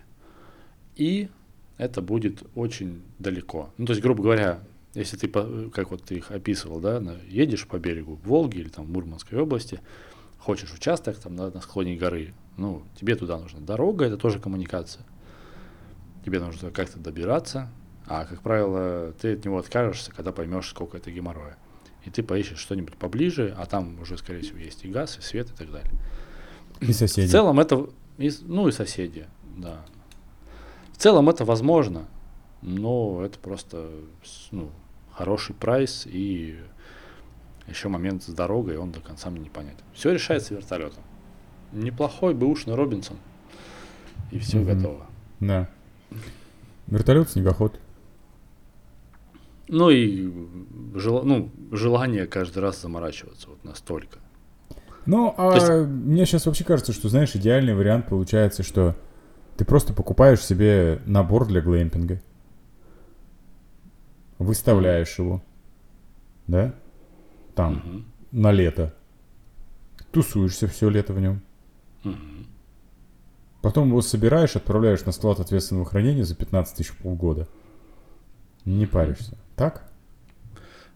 [0.95, 1.30] и
[1.80, 3.71] это будет очень далеко.
[3.77, 4.59] Ну, то есть, грубо говоря,
[4.93, 5.27] если ты,
[5.69, 9.80] как вот ты их описывал, да, едешь по берегу Волги или там в Мурманской области,
[10.39, 15.05] хочешь участок там да, на склоне горы, ну, тебе туда нужна дорога, это тоже коммуникация.
[16.25, 17.69] Тебе нужно как-то добираться,
[18.07, 21.55] а, как правило, ты от него откажешься, когда поймешь, сколько это геморроя.
[22.03, 25.49] И ты поищешь что-нибудь поближе, а там уже, скорее всего, есть и газ, и свет,
[25.49, 25.91] и так далее.
[26.82, 27.27] И соседи.
[27.27, 29.86] В целом это, и, ну и соседи, да.
[31.00, 32.08] В целом это возможно,
[32.62, 33.89] но это просто
[34.52, 34.70] ну,
[35.14, 36.60] хороший прайс и
[37.70, 39.80] еще момент с дорогой, он до конца мне не понятен.
[39.93, 41.02] Все решается вертолетом.
[41.72, 43.16] Неплохой бэушный Робинсон.
[44.32, 44.76] И все mm-hmm.
[44.76, 45.06] готово.
[45.39, 45.70] Да.
[46.88, 47.80] Вертолет, снегоход.
[49.70, 50.34] Ну и
[50.95, 54.20] жел, ну, желание каждый раз заморачиваться вот настолько.
[55.06, 55.70] Ну, а есть...
[55.70, 58.97] мне сейчас вообще кажется, что, знаешь, идеальный вариант получается, что
[59.60, 62.22] ты просто покупаешь себе набор для глэмпинга,
[64.38, 65.43] выставляешь его,
[66.47, 66.74] да,
[67.55, 68.03] там, угу.
[68.32, 68.95] на лето,
[70.14, 71.41] тусуешься все лето в нем,
[72.05, 72.16] угу.
[73.62, 77.45] потом его собираешь, отправляешь на склад ответственного хранения за 15 тысяч полгода,
[78.64, 79.91] не паришься, так?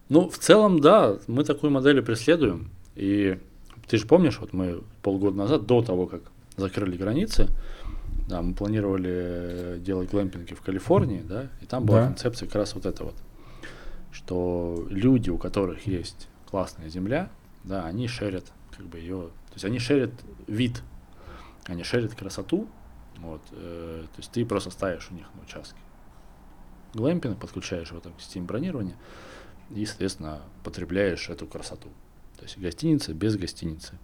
[0.08, 3.38] Ну, в целом, да, мы такую модель преследуем, и
[3.88, 6.22] ты же помнишь, вот мы полгода назад, до того, как
[6.56, 7.50] закрыли границы,
[8.26, 12.06] да, мы планировали делать глэмпинги в Калифорнии, да, и там была да.
[12.08, 13.14] концепция как раз вот эта вот,
[14.12, 17.30] что люди, у которых есть классная земля,
[17.64, 18.44] да, они шерят
[18.76, 20.12] как бы ее, то есть они шерят
[20.46, 20.82] вид,
[21.66, 22.68] они шерят красоту,
[23.18, 25.78] вот, э, то есть ты просто ставишь у них на участке
[26.94, 28.96] глэмпинг, подключаешь его там к системе бронирования
[29.70, 31.88] и, соответственно, потребляешь эту красоту.
[32.38, 33.98] То есть гостиница без гостиницы.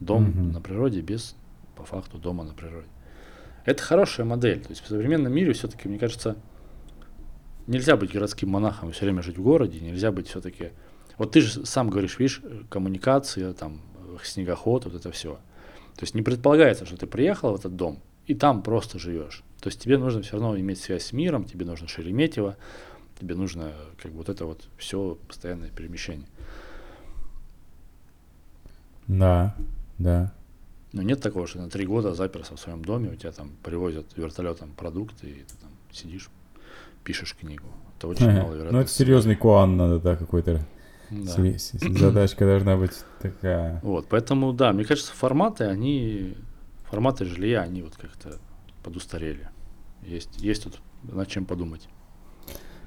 [0.00, 0.52] Дом mm-hmm.
[0.52, 1.36] на природе без,
[1.76, 2.86] по факту, дома на природе.
[3.64, 4.60] Это хорошая модель.
[4.60, 6.36] То есть в современном мире все-таки, мне кажется,
[7.66, 10.70] нельзя быть городским монахом все время жить в городе, нельзя быть все-таки...
[11.18, 12.40] Вот ты же сам говоришь, видишь,
[12.70, 13.80] коммуникация, там,
[14.24, 15.34] снегоход, вот это все.
[15.96, 19.42] То есть не предполагается, что ты приехал в этот дом и там просто живешь.
[19.60, 22.56] То есть тебе нужно все равно иметь связь с миром, тебе нужно Шереметьево,
[23.20, 26.26] тебе нужно как бы вот это вот все постоянное перемещение.
[29.08, 29.54] Да,
[29.98, 30.32] да.
[30.92, 34.06] Но нет такого, что на три года заперся в своем доме, у тебя там привозят
[34.16, 36.28] вертолетом продукты, и ты там сидишь,
[37.04, 37.66] пишешь книгу.
[37.96, 38.42] Это очень ага.
[38.42, 38.78] маловероятно.
[38.78, 40.66] Ну, это серьезный куан надо, да, какой-то.
[41.10, 41.36] Да.
[41.72, 43.80] Задачка должна быть такая.
[43.82, 46.34] Вот, поэтому, да, мне кажется, форматы, они,
[46.84, 48.38] форматы жилья, они вот как-то
[48.82, 49.48] подустарели.
[50.02, 51.88] Есть, есть тут над чем подумать.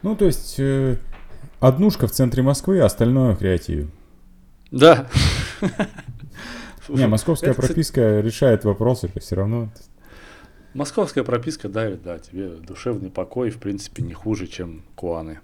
[0.01, 0.97] Ну, то есть, э,
[1.59, 3.89] однушка в центре Москвы, а остальное креатив.
[4.71, 5.07] Да.
[6.89, 9.69] Не, московская прописка решает вопросы, все равно.
[10.73, 15.39] Московская прописка дарит, да, тебе душевный покой, в принципе, не хуже, чем Куаны.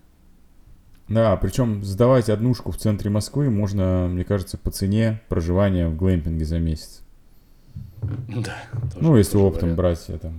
[1.08, 6.46] Да, причем сдавать однушку в центре Москвы можно, мне кажется, по цене проживания в глэмпинге
[6.46, 7.02] за месяц.
[8.02, 8.56] Да.
[9.00, 10.32] Ну, если оптом брать это.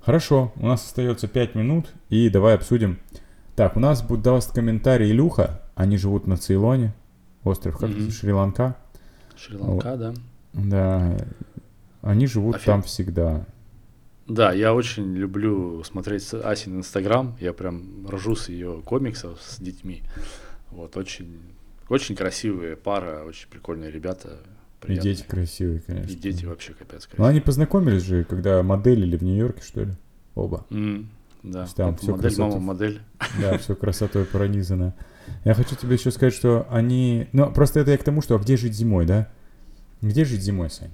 [0.00, 2.98] Хорошо, у нас остается 5 минут, и давай обсудим.
[3.56, 6.92] Так, у нас будет даст комментарий Илюха, они живут на Цейлоне,
[7.42, 8.10] остров как mm-hmm.
[8.10, 8.76] Шри-Ланка.
[9.36, 9.98] Шри-Ланка, вот.
[9.98, 10.14] да.
[10.52, 11.16] Да,
[12.02, 12.66] они живут Офиг...
[12.66, 13.46] там всегда.
[14.26, 20.02] Да, я очень люблю смотреть Асин Инстаграм, я прям ржу с ее комиксов с детьми.
[20.70, 21.40] Вот, очень,
[21.88, 24.38] очень красивые пара, очень прикольные ребята.
[24.80, 25.12] Приятные.
[25.12, 26.10] И дети красивые, конечно.
[26.10, 27.18] И дети вообще капец красивые.
[27.18, 29.92] Ну, они познакомились же, когда моделили в Нью-Йорке, что ли?
[30.34, 30.66] Оба.
[30.70, 31.06] Mm,
[31.42, 33.00] да, там все модель, красотой, мама модель.
[33.40, 34.94] Да, все красотой пронизано.
[35.44, 37.28] Я хочу тебе еще сказать, что они...
[37.32, 39.28] Ну, просто это я к тому, что а где жить зимой, да?
[40.00, 40.90] Где жить зимой, Сань?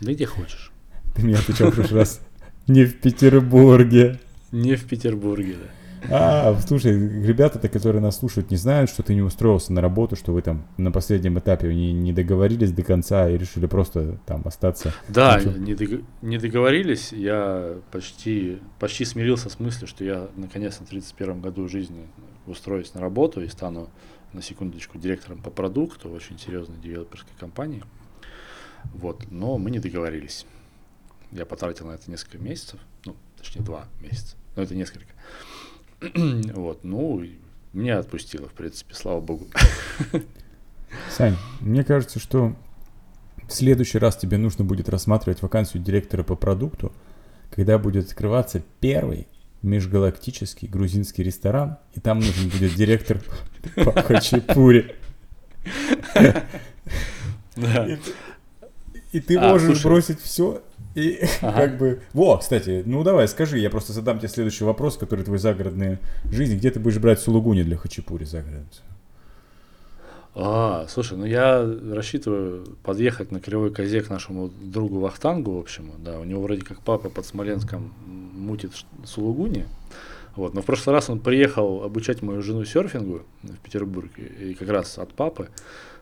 [0.00, 0.72] Да где хочешь.
[1.14, 2.20] Ты меня отвечал в прошлый раз.
[2.66, 4.20] Не в Петербурге.
[4.50, 5.81] Не в Петербурге, да.
[6.10, 10.32] А, слушай, ребята-то, которые нас слушают, не знают, что ты не устроился на работу, что
[10.32, 14.92] вы там на последнем этапе не, не договорились до конца и решили просто там остаться.
[15.08, 16.02] Да, не, дог...
[16.22, 17.12] не договорились.
[17.12, 22.06] Я почти, почти смирился с мыслью, что я наконец на 31 году жизни
[22.46, 23.88] устроюсь на работу и стану
[24.32, 27.84] на секундочку директором по продукту очень серьезной девелоперской компании.
[28.94, 30.46] Вот, но мы не договорились.
[31.30, 35.12] Я потратил на это несколько месяцев, ну, точнее, два месяца, но это несколько.
[36.54, 37.24] вот, ну,
[37.72, 39.46] меня отпустило, в принципе, слава богу.
[41.10, 42.54] Сань, мне кажется, что
[43.48, 46.92] в следующий раз тебе нужно будет рассматривать вакансию директора по продукту,
[47.50, 49.26] когда будет открываться первый
[49.62, 53.20] межгалактический грузинский ресторан, и там нужен будет директор
[53.76, 54.96] по хачапури.
[59.12, 60.62] И ты а, можешь бросить все
[60.94, 61.60] И ага.
[61.60, 62.02] как бы...
[62.12, 65.98] Во, кстати, ну давай, скажи, я просто задам тебе следующий вопрос, который твой загородная
[66.30, 66.56] жизнь.
[66.56, 68.66] Где ты будешь брать сулугуни для хачапури загородную?
[70.34, 75.90] А, слушай, ну я рассчитываю подъехать на Кривой Козе к нашему другу Вахтангу, в общем,
[75.98, 78.72] да, у него вроде как папа под Смоленском мутит
[79.04, 79.66] сулугуни,
[80.34, 84.70] вот, но в прошлый раз он приехал обучать мою жену серфингу в Петербург, и как
[84.70, 85.50] раз от папы,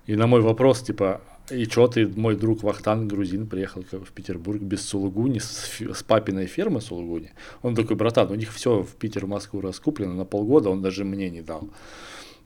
[0.06, 1.20] и на мой вопрос, типа,
[1.50, 6.46] и что ты, мой друг Вахтанг, грузин, приехал в Петербург без Сулугуни, с, с папиной
[6.46, 7.30] фермы Сулугуни.
[7.62, 11.30] Он такой, братан, у них все в Питер, Москву раскуплено на полгода, он даже мне
[11.30, 11.68] не дал.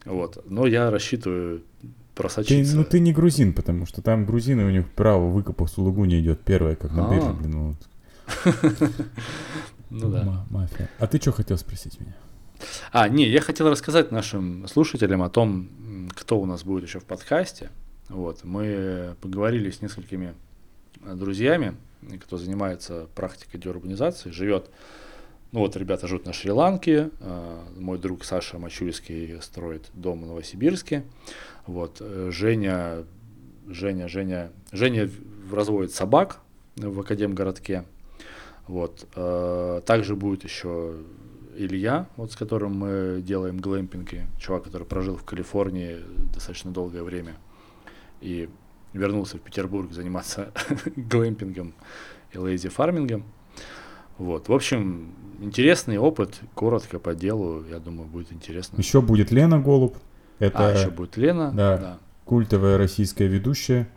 [0.04, 0.44] Вот.
[0.48, 1.62] Но я рассчитываю
[2.14, 2.72] просочиться.
[2.72, 6.40] Ты, ну ты не грузин, потому что там грузины, у них право выкопа Сулугуни идет
[6.40, 7.76] первое, как на бирже, блин.
[9.90, 10.44] Ну да.
[10.50, 10.90] Мафия.
[10.98, 12.16] А ты что хотел спросить меня?
[12.90, 15.68] А, не, я хотел рассказать нашим слушателям о том,
[16.16, 17.70] кто у нас будет еще в подкасте.
[18.14, 20.34] Вот, мы поговорили с несколькими
[21.04, 21.74] друзьями,
[22.20, 24.70] кто занимается практикой деурбанизации, живет
[25.50, 31.02] ну вот ребята живут на Шри-Ланке, э, мой друг Саша Мачульский строит дом в Новосибирске,
[31.66, 33.04] вот, э, Женя,
[33.66, 35.10] Женя, Женя, Женя
[35.52, 36.38] разводит собак
[36.76, 37.84] в Академгородке,
[38.68, 40.98] вот, э, также будет еще
[41.56, 45.98] Илья, вот с которым мы делаем глэмпинги, чувак, который прожил в Калифорнии
[46.32, 47.34] достаточно долгое время
[48.24, 48.48] и
[48.94, 50.52] вернулся в Петербург заниматься
[50.96, 51.74] глэмпингом
[52.32, 53.24] и лейзи фармингом.
[54.16, 58.78] Вот, в общем, интересный опыт, коротко по делу, я думаю, будет интересно.
[58.78, 59.96] Еще будет Лена Голуб.
[60.38, 61.98] Это, а, еще будет Лена, да, да.
[62.24, 63.88] Культовая российская ведущая.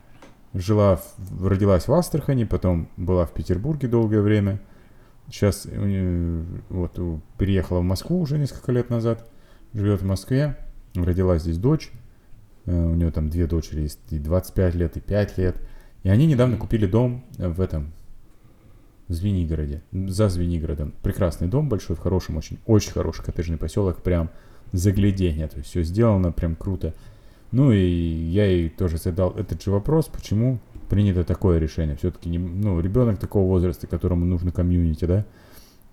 [0.53, 4.59] Жила, в, родилась в Астрахани, потом была в Петербурге долгое время.
[5.29, 5.67] Сейчас
[6.69, 6.99] вот
[7.37, 9.27] переехала в Москву уже несколько лет назад.
[9.73, 10.57] Живет в Москве.
[10.95, 11.91] Родилась здесь дочь.
[12.67, 15.57] Э, у нее там две дочери есть, и 25 лет, и 5 лет.
[16.03, 17.91] И они недавно купили дом в этом,
[19.07, 20.93] в Звенигороде, за Звенигородом.
[21.01, 24.29] Прекрасный дом большой, в хорошем, очень, очень хороший коттеджный поселок, прям
[24.73, 26.93] загляденье, то есть все сделано прям круто.
[27.51, 30.59] Ну и я ей тоже задал этот же вопрос, почему
[30.89, 31.95] принято такое решение.
[31.95, 35.25] Все-таки, ну, ребенок такого возраста, которому нужно комьюнити, да,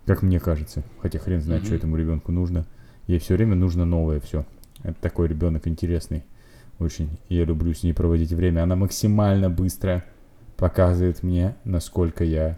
[0.05, 1.65] как мне кажется, хотя хрен знает, mm-hmm.
[1.65, 2.65] что этому ребенку нужно.
[3.07, 4.45] Ей все время нужно новое все.
[4.83, 6.23] Это такой ребенок интересный.
[6.79, 7.09] Очень.
[7.29, 8.63] Я люблю с ней проводить время.
[8.63, 10.03] Она максимально быстро
[10.57, 12.57] показывает мне, насколько я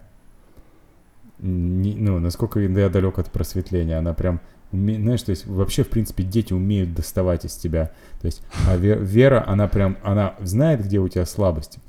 [1.40, 3.98] не, ну, насколько я далек от просветления.
[3.98, 4.40] Она прям,
[4.72, 7.92] знаешь, то есть вообще, в принципе, дети умеют доставать из тебя.
[8.20, 11.80] То есть, а Вера, она прям, она знает, где у тебя слабости.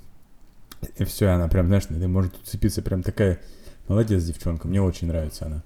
[0.98, 3.40] И все, она прям, знаешь, ты может уцепиться прям такая,
[3.88, 5.64] молодец, девчонка, мне очень нравится она.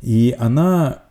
[0.00, 1.02] И она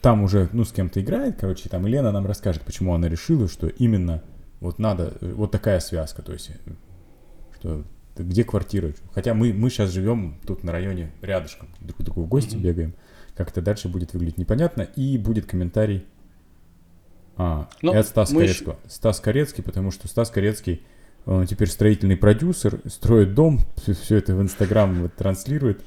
[0.00, 3.68] там уже, ну, с кем-то играет, короче, там Елена нам расскажет, почему она решила, что
[3.68, 4.22] именно
[4.60, 6.50] вот надо, вот такая связка, то есть,
[7.58, 7.84] что
[8.16, 8.92] где квартира?
[9.14, 12.60] Хотя мы, мы сейчас живем тут на районе рядышком, друг к другу в гости mm-hmm.
[12.60, 12.94] бегаем.
[13.36, 14.82] Как это дальше будет выглядеть непонятно.
[14.82, 16.04] И будет комментарий
[17.36, 18.76] а, Но ну, это Стас Корецкого.
[18.84, 18.90] Еще...
[18.90, 20.82] Стас Корецкий, потому что Стас Корецкий,
[21.24, 25.82] он теперь строительный продюсер, строит дом, все, все это в Инстаграм транслирует.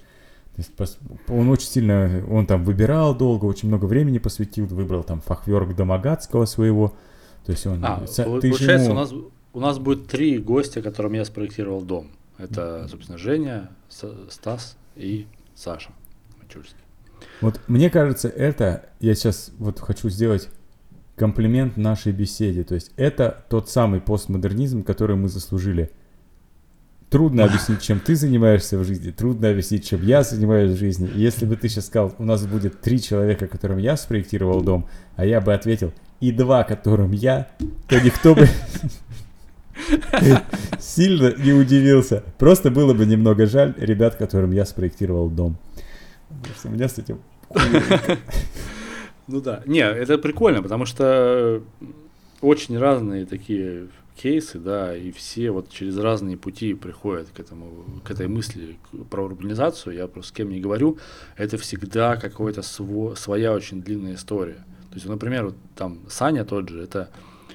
[0.56, 5.20] То есть он очень сильно, он там выбирал долго, очень много времени посвятил, выбрал там
[5.20, 6.93] фахверк Домогатского своего.
[7.45, 7.84] То есть он...
[7.84, 8.91] А, ты получается, ему...
[8.91, 9.14] у, нас,
[9.54, 12.12] у нас будет три гостя, которым я спроектировал дом.
[12.38, 15.91] Это, собственно, Женя, Стас и Саша
[16.41, 16.78] Мачульский.
[17.41, 20.49] Вот мне кажется, это, я сейчас вот хочу сделать
[21.16, 22.64] комплимент нашей беседе.
[22.64, 25.91] То есть это тот самый постмодернизм, который мы заслужили.
[27.14, 31.07] Трудно объяснить, чем ты занимаешься в жизни, трудно объяснить, чем я занимаюсь в жизни.
[31.14, 35.24] если бы ты сейчас сказал, у нас будет три человека, которым я спроектировал дом, а
[35.24, 37.49] я бы ответил, и два, которым я,
[37.88, 38.49] то никто бы
[40.80, 42.24] Сильно не удивился.
[42.39, 45.57] Просто было бы немного жаль ребят, которым я спроектировал дом.
[46.64, 47.20] У меня с этим...
[49.28, 49.61] Ну да.
[49.68, 51.61] Не, это прикольно, потому что
[52.41, 58.11] очень разные такие кейсы, да, и все вот через разные пути приходят к этому, к
[58.11, 58.78] этой мысли
[59.09, 59.95] про урбанизацию.
[59.95, 60.97] Я просто с кем не говорю,
[61.38, 64.66] это всегда какая-то своя очень длинная история.
[64.89, 67.09] То есть, например, вот там Саня тот же, это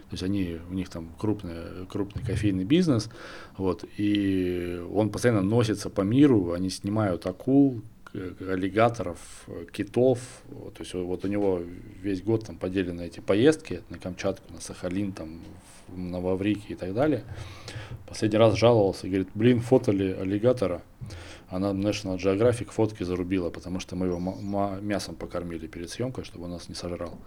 [0.08, 3.10] то есть они, у них там крупный, крупный кофейный бизнес,
[3.58, 7.82] вот, и он постоянно носится по миру, они снимают акул,
[8.14, 9.18] аллигаторов,
[9.70, 11.62] китов, то есть вот у него
[12.00, 15.40] весь год там поделены эти поездки на Камчатку, на Сахалин, там,
[15.94, 17.24] на Ваврики и так далее.
[18.06, 20.82] Последний раз жаловался говорит, блин, фотали аллигатора,
[21.48, 24.18] она National Geographic фотки зарубила, потому что мы его
[24.80, 27.18] мясом покормили перед съемкой, чтобы он нас не сожрал.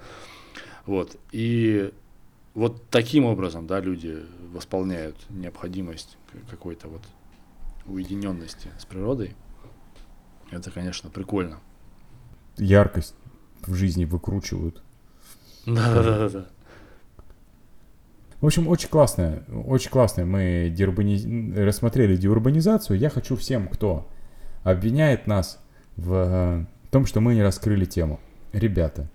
[0.86, 1.18] Вот.
[1.32, 1.92] И
[2.54, 4.20] вот таким образом, да, люди
[4.52, 6.18] восполняют необходимость
[6.50, 7.02] какой-то вот
[7.86, 9.36] уединенности с природой.
[10.52, 11.60] Это, конечно, прикольно.
[12.58, 13.16] Яркость
[13.62, 14.84] в жизни выкручивают.
[15.66, 16.48] Да-да-да.
[18.42, 20.26] В общем, очень классно, очень классно.
[20.26, 21.54] Мы деурбани...
[21.54, 22.98] рассмотрели деурбанизацию.
[22.98, 24.08] Я хочу всем, кто
[24.64, 25.60] обвиняет нас
[25.96, 28.20] в э, том, что мы не раскрыли тему.
[28.52, 29.08] Ребята,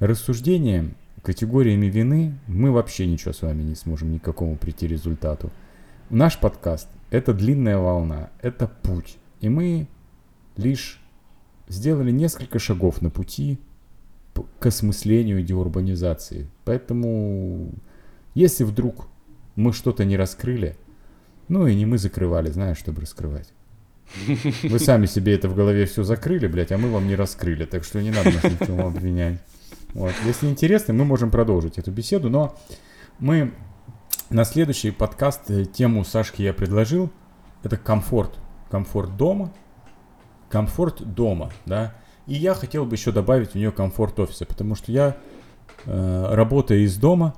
[0.00, 5.50] рассуждением, категориями вины мы вообще ничего с вами не сможем никакому прийти результату.
[6.10, 9.18] Наш подкаст– это длинная волна, это путь.
[9.40, 9.86] И мы
[10.56, 11.00] лишь
[11.68, 13.60] сделали несколько шагов на пути
[14.58, 16.48] к осмыслению деурбанизации.
[16.64, 17.70] Поэтому
[18.34, 19.08] если вдруг
[19.56, 20.76] мы что-то не раскрыли,
[21.48, 23.52] ну и не мы закрывали, знаешь, чтобы раскрывать.
[24.64, 27.84] Вы сами себе это в голове все закрыли, блядь, а мы вам не раскрыли, так
[27.84, 29.40] что не надо нас ни в чем обвинять.
[29.94, 30.12] Вот.
[30.24, 32.56] Если интересно, мы можем продолжить эту беседу, но
[33.18, 33.52] мы
[34.30, 37.10] на следующий подкаст э, тему Сашки я предложил.
[37.64, 38.38] Это комфорт.
[38.70, 39.52] Комфорт дома.
[40.48, 41.94] Комфорт дома, да.
[42.26, 45.16] И я хотел бы еще добавить в нее комфорт офиса, потому что я,
[45.86, 47.34] э, работая из дома,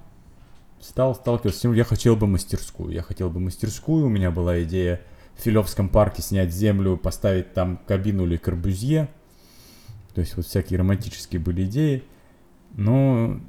[0.83, 2.93] стал сталкиваться с тем, я хотел бы мастерскую.
[2.93, 5.01] Я хотел бы мастерскую, у меня была идея
[5.37, 9.09] в Филевском парке снять землю, поставить там кабину или карбюзье.
[10.15, 12.03] То есть вот всякие романтические были идеи.
[12.75, 13.41] Но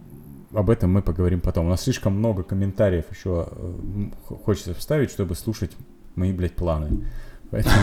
[0.53, 1.65] об этом мы поговорим потом.
[1.65, 4.09] У нас слишком много комментариев еще э,
[4.45, 5.71] хочется вставить, чтобы слушать
[6.15, 7.05] мои, блядь, планы.
[7.49, 7.75] Поэтому...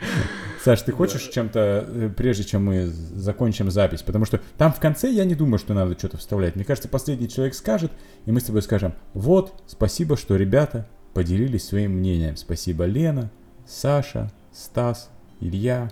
[0.62, 1.32] Саш, ты хочешь да.
[1.32, 4.02] чем-то, э, прежде чем мы закончим запись?
[4.02, 6.54] Потому что там в конце я не думаю, что надо что-то вставлять.
[6.54, 7.90] Мне кажется, последний человек скажет,
[8.26, 12.36] и мы с тобой скажем, вот, спасибо, что ребята поделились своим мнением.
[12.36, 13.30] Спасибо Лена,
[13.66, 15.90] Саша, Стас, Илья,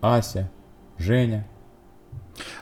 [0.00, 0.50] Ася,
[0.96, 1.46] Женя.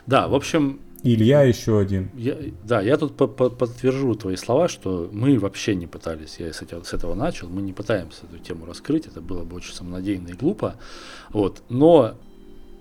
[0.07, 2.09] Да, в общем, Илья еще один.
[2.15, 6.53] Я, да, я тут по -по подтвержу твои слова, что мы вообще не пытались, я
[6.53, 9.73] с этого, с этого начал, мы не пытаемся эту тему раскрыть, это было бы очень
[9.73, 10.75] самонадеянно и глупо.
[11.29, 11.61] Вот.
[11.67, 12.15] Но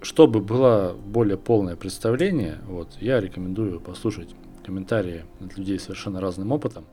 [0.02, 6.52] чтобы было более полное представление, вот, я рекомендую послушать комментарии от людей с совершенно разным
[6.52, 6.84] опытом.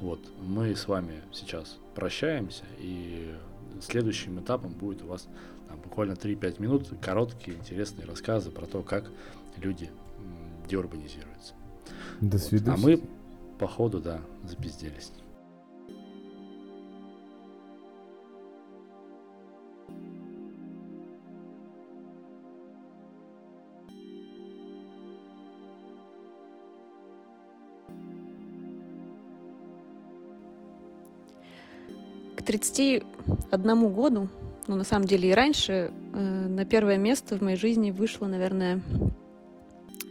[0.00, 3.34] Вот, мы с вами сейчас прощаемся, и
[3.80, 5.26] следующим этапом будет у вас
[5.68, 9.10] там, буквально 3-5 минут короткие интересные рассказы про то, как
[9.56, 9.90] люди
[10.70, 11.54] деурбанизируется.
[12.20, 12.46] До вот.
[12.46, 12.78] свидания.
[12.78, 13.02] А мы,
[13.58, 15.12] по ходу, да, запизделись.
[32.36, 34.28] К 31 году,
[34.66, 38.80] ну на самом деле и раньше, э, на первое место в моей жизни вышло, наверное,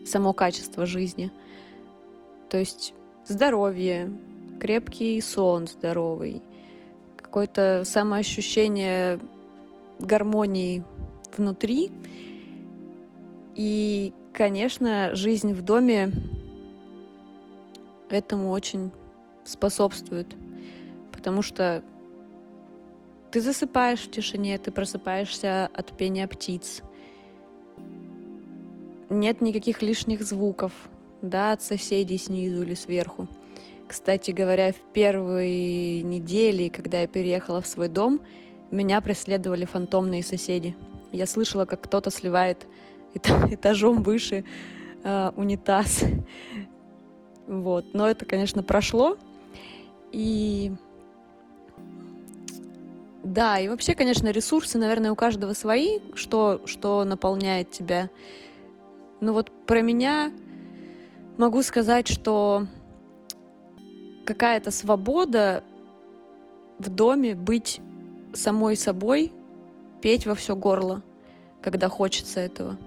[0.10, 1.32] само качество жизни.
[2.50, 2.94] То есть
[3.26, 4.12] здоровье,
[4.60, 6.42] крепкий сон здоровый,
[7.18, 9.20] какое-то самоощущение
[10.00, 10.84] гармонии
[11.38, 11.92] внутри.
[13.56, 16.12] И, конечно, жизнь в доме
[18.10, 18.92] этому очень
[19.44, 20.28] способствует,
[21.12, 21.84] потому что
[23.32, 26.82] ты засыпаешь в тишине, ты просыпаешься от пения птиц,
[29.10, 30.72] нет никаких лишних звуков,
[31.22, 33.28] да, от соседей снизу или сверху.
[33.88, 38.22] Кстати говоря, в первые недели, когда я переехала в свой дом,
[38.72, 40.76] меня преследовали фантомные соседи.
[41.12, 42.68] Я слышала, как кто-то сливает
[43.16, 44.46] этажом выше
[45.04, 46.04] э, унитаз.
[47.48, 47.94] Вот.
[47.94, 49.18] Но это, конечно, прошло.
[50.12, 50.72] И
[53.24, 58.10] да, и вообще, конечно, ресурсы, наверное, у каждого свои, что, что наполняет тебя.
[59.22, 60.32] Ну вот про меня
[61.38, 62.68] могу сказать, что
[64.26, 65.64] какая-то свобода
[66.78, 67.82] в доме быть
[68.34, 69.34] самой собой,
[70.02, 71.02] петь во все горло,
[71.62, 72.78] когда хочется этого.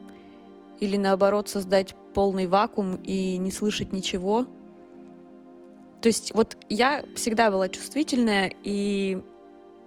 [0.81, 4.47] Или наоборот создать полный вакуум и не слышать ничего.
[6.01, 9.23] То есть вот я всегда была чувствительная, и,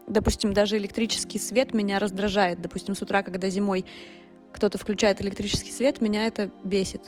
[0.07, 2.61] допустим, даже электрический свет меня раздражает.
[2.61, 3.85] Допустим, с утра, когда зимой
[4.55, 7.01] кто-то включает электрический свет, меня это бесит.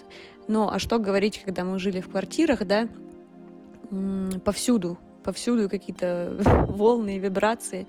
[0.49, 2.89] Ну, а что говорить, когда мы жили в квартирах, да,
[4.43, 6.35] повсюду, повсюду какие-то
[6.67, 7.87] волны и вибрации,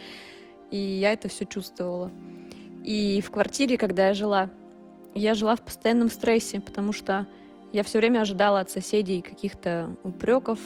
[0.71, 2.13] и я это все чувствовала.
[2.85, 4.49] И в квартире, когда я жила,
[5.15, 7.27] я жила в постоянном стрессе, потому что
[7.73, 10.61] я все время ожидала от соседей каких-то упреков.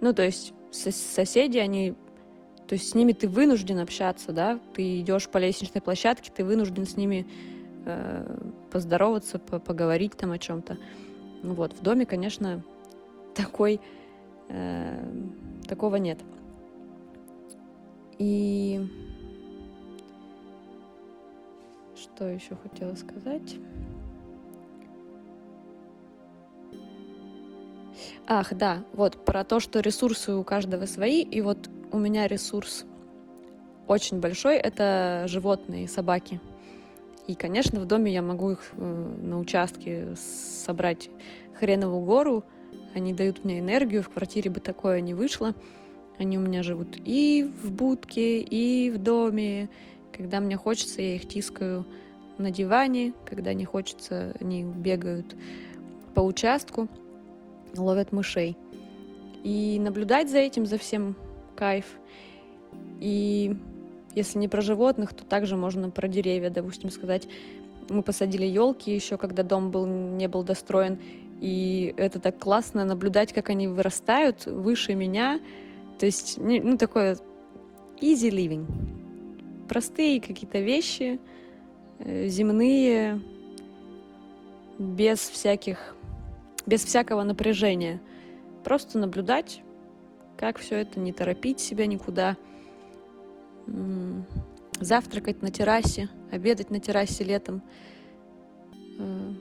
[0.00, 1.94] Ну, то есть соседи, они
[2.66, 6.86] то есть с ними ты вынужден общаться, да, ты идешь по лестничной площадке, ты вынужден
[6.86, 7.26] с ними
[7.86, 8.24] Э,
[8.70, 10.78] поздороваться, поговорить там о чем-то.
[11.42, 12.62] Ну вот, в доме, конечно,
[13.34, 13.80] такой,
[14.48, 15.04] э,
[15.68, 16.18] такого нет.
[18.18, 18.80] И
[21.94, 23.56] что еще хотела сказать?
[28.26, 32.86] Ах, да, вот про то, что ресурсы у каждого свои, и вот у меня ресурс
[33.86, 36.40] очень большой, это животные, собаки.
[37.26, 41.08] И, конечно, в доме я могу их э, на участке собрать
[41.58, 42.44] хреновую гору,
[42.94, 45.54] они дают мне энергию, в квартире бы такое не вышло.
[46.16, 49.68] Они у меня живут и в будке, и в доме.
[50.12, 51.84] Когда мне хочется, я их тискаю
[52.38, 53.12] на диване.
[53.24, 55.34] Когда не хочется, они бегают
[56.14, 56.88] по участку,
[57.76, 58.56] ловят мышей.
[59.42, 61.16] И наблюдать за этим, за всем
[61.56, 61.86] кайф.
[63.00, 63.56] И
[64.14, 67.28] если не про животных, то также можно про деревья, допустим, сказать.
[67.88, 70.98] Мы посадили елки еще, когда дом был, не был достроен.
[71.40, 75.40] И это так классно наблюдать, как они вырастают выше меня.
[75.98, 77.18] То есть, ну, такое
[78.00, 78.66] easy living.
[79.68, 81.18] Простые какие-то вещи,
[81.98, 83.20] э, земные,
[84.78, 85.96] без всяких,
[86.66, 88.00] без всякого напряжения.
[88.62, 89.62] Просто наблюдать,
[90.36, 92.36] как все это, не торопить себя никуда.
[94.80, 97.62] Завтракать на террасе, обедать на террасе летом.
[98.98, 99.32] Э,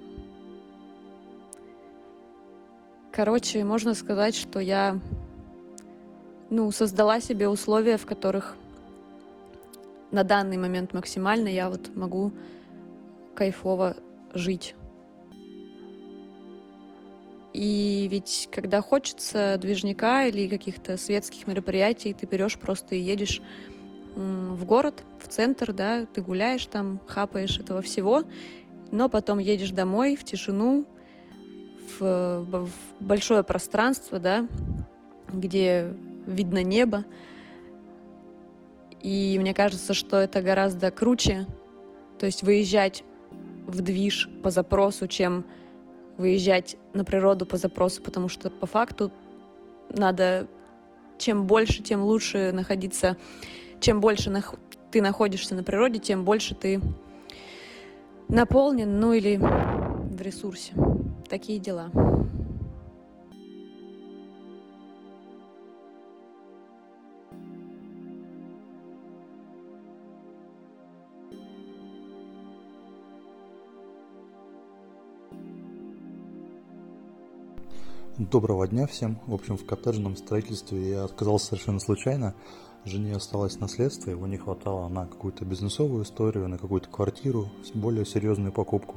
[3.11, 4.99] короче, можно сказать, что я
[6.49, 8.55] ну, создала себе условия, в которых
[10.11, 12.31] на данный момент максимально я вот могу
[13.33, 13.97] кайфово
[14.33, 14.75] жить.
[17.53, 23.41] И ведь когда хочется движника или каких-то светских мероприятий, ты берешь просто и едешь
[24.15, 28.23] в город, в центр, да, ты гуляешь там, хапаешь этого всего,
[28.91, 30.85] но потом едешь домой в тишину,
[31.99, 34.47] в, в большое пространство, да,
[35.31, 35.93] где
[36.25, 37.05] видно небо.
[39.01, 41.45] И мне кажется, что это гораздо круче,
[42.19, 43.03] то есть выезжать
[43.67, 45.45] в движ по запросу, чем
[46.17, 49.11] выезжать на природу по запросу, потому что по факту
[49.89, 50.47] надо
[51.17, 53.17] чем больше, тем лучше находиться,
[53.83, 54.55] чем больше нах
[54.91, 56.79] ты находишься на природе, тем больше ты
[58.29, 60.73] наполнен, ну или в ресурсе.
[61.27, 61.91] Такие дела.
[78.17, 79.19] Доброго дня всем.
[79.25, 82.35] В общем, в коттеджном строительстве я отказался совершенно случайно.
[82.85, 88.51] Жене осталось наследство, его не хватало на какую-то бизнесовую историю, на какую-то квартиру, более серьезную
[88.51, 88.95] покупку.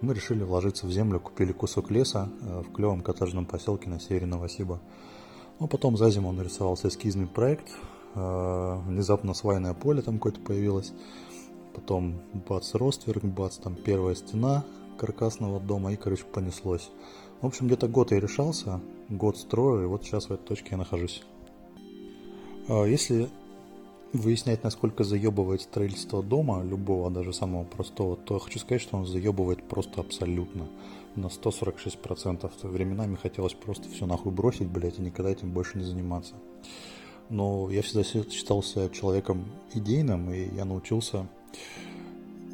[0.00, 4.24] Мы решили вложиться в землю, купили кусок леса э, в клевом коттеджном поселке на севере
[4.24, 4.80] Новосиба.
[5.60, 7.68] Ну, потом за зиму нарисовался эскизный проект,
[8.14, 10.94] э, внезапно свайное поле там какое-то появилось,
[11.74, 12.14] потом
[12.48, 14.64] бац, ростверк, бац, там первая стена
[14.96, 16.90] каркасного дома и, короче, понеслось.
[17.42, 20.78] В общем, где-то год я решался, год строю, и вот сейчас в этой точке я
[20.78, 21.24] нахожусь.
[22.68, 23.28] А, если
[24.12, 29.06] выяснять, насколько заебывает строительство дома, любого, даже самого простого, то я хочу сказать, что он
[29.06, 30.68] заебывает просто абсолютно.
[31.16, 32.50] На 146%.
[32.62, 36.34] Временами хотелось просто все нахуй бросить, блядь, и никогда этим больше не заниматься.
[37.30, 41.26] Но я всегда считался человеком идейным, и я научился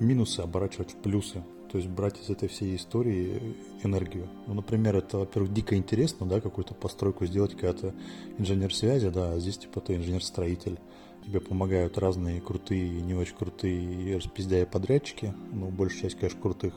[0.01, 1.43] минусы оборачивать в плюсы
[1.75, 4.29] то есть брать из этой всей истории энергию.
[4.47, 7.95] Ну, например, это, во-первых, дико интересно, да, какую-то постройку сделать, когда ты
[8.39, 10.79] инженер связи, да, а здесь, типа, ты инженер-строитель.
[11.27, 16.75] Тебе помогают разные крутые и не очень крутые распиздяя подрядчики, ну, большая часть, конечно, крутых.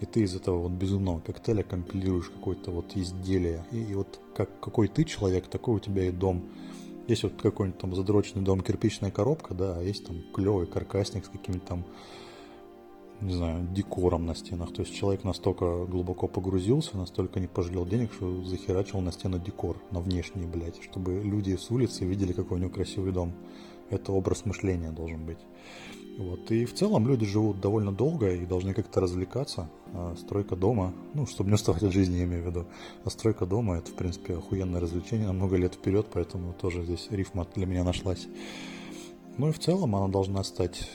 [0.00, 3.66] И ты из этого вот безумного коктейля компилируешь какое-то вот изделие.
[3.72, 6.48] И, и вот как, какой ты человек, такой у тебя и дом.
[7.08, 11.28] Есть вот какой-нибудь там задроченный дом, кирпичная коробка, да, а есть там клевый каркасник с
[11.28, 11.84] какими-то там
[13.20, 14.72] не знаю, декором на стенах.
[14.72, 19.76] То есть человек настолько глубоко погрузился, настолько не пожалел денег, что захерачил на стену декор,
[19.90, 23.32] на внешний, блядь, чтобы люди с улицы видели, какой у него красивый дом.
[23.90, 25.38] Это образ мышления должен быть.
[26.18, 26.50] Вот.
[26.50, 29.70] И в целом люди живут довольно долго и должны как-то развлекаться.
[29.94, 32.66] А стройка дома, ну, чтобы не уставать от жизни, я имею в виду.
[33.04, 37.06] А стройка дома это, в принципе, охуенное развлечение на много лет вперед, поэтому тоже здесь
[37.10, 38.26] рифма для меня нашлась.
[39.38, 40.90] Ну и в целом она должна стать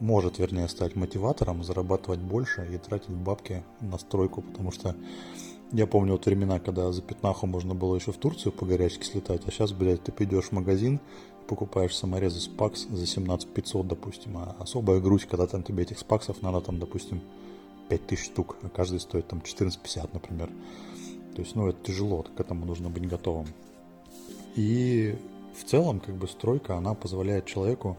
[0.00, 4.96] может, вернее, стать мотиватором, зарабатывать больше и тратить бабки на стройку, потому что
[5.72, 9.42] я помню вот времена, когда за пятнаху можно было еще в Турцию по горячке слетать,
[9.46, 10.98] а сейчас, блядь, ты пойдешь в магазин,
[11.46, 16.42] покупаешь саморезы спакс за 17 500, допустим, а особая грудь, когда там тебе этих спаксов
[16.42, 17.20] надо там, допустим,
[17.88, 20.48] 5000 штук, а каждый стоит там 14,50, например.
[21.34, 23.46] То есть, ну, это тяжело, к этому нужно быть готовым.
[24.56, 25.16] И
[25.56, 27.96] в целом, как бы стройка, она позволяет человеку,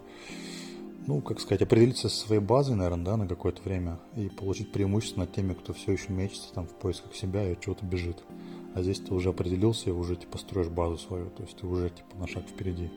[1.08, 5.22] ну, как сказать, определиться со своей базой, наверное, да, на какое-то время и получить преимущество
[5.22, 8.24] над теми, кто все еще мечется там в поисках себя и чего-то бежит.
[8.74, 11.90] А здесь ты уже определился и уже, типа, строишь базу свою, то есть ты уже,
[11.90, 12.90] типа, на шаг впереди.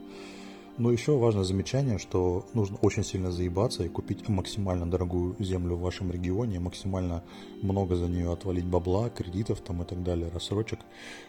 [0.76, 5.82] Но еще важное замечание, что нужно очень сильно заебаться и купить максимально дорогую землю в
[5.82, 7.22] вашем регионе, максимально
[7.62, 10.80] много за нее отвалить бабла, кредитов там и так далее, рассрочек,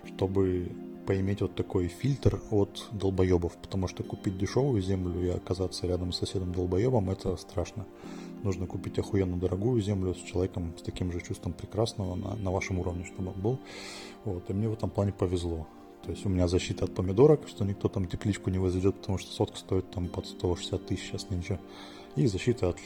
[0.04, 0.72] чтобы
[1.06, 6.18] поиметь вот такой фильтр от долбоебов, потому что купить дешевую землю и оказаться рядом с
[6.18, 7.86] соседом долбоебом это страшно.
[8.42, 12.80] Нужно купить охуенно дорогую землю с человеком с таким же чувством прекрасного на, на вашем
[12.80, 13.60] уровне, чтобы он был.
[14.24, 15.68] Вот, и мне в этом плане повезло.
[16.06, 19.32] То есть у меня защита от помидорок, что никто там тепличку не возведет, потому что
[19.32, 21.60] сотка стоит там под 160 тысяч сейчас нынче.
[22.16, 22.78] И защита от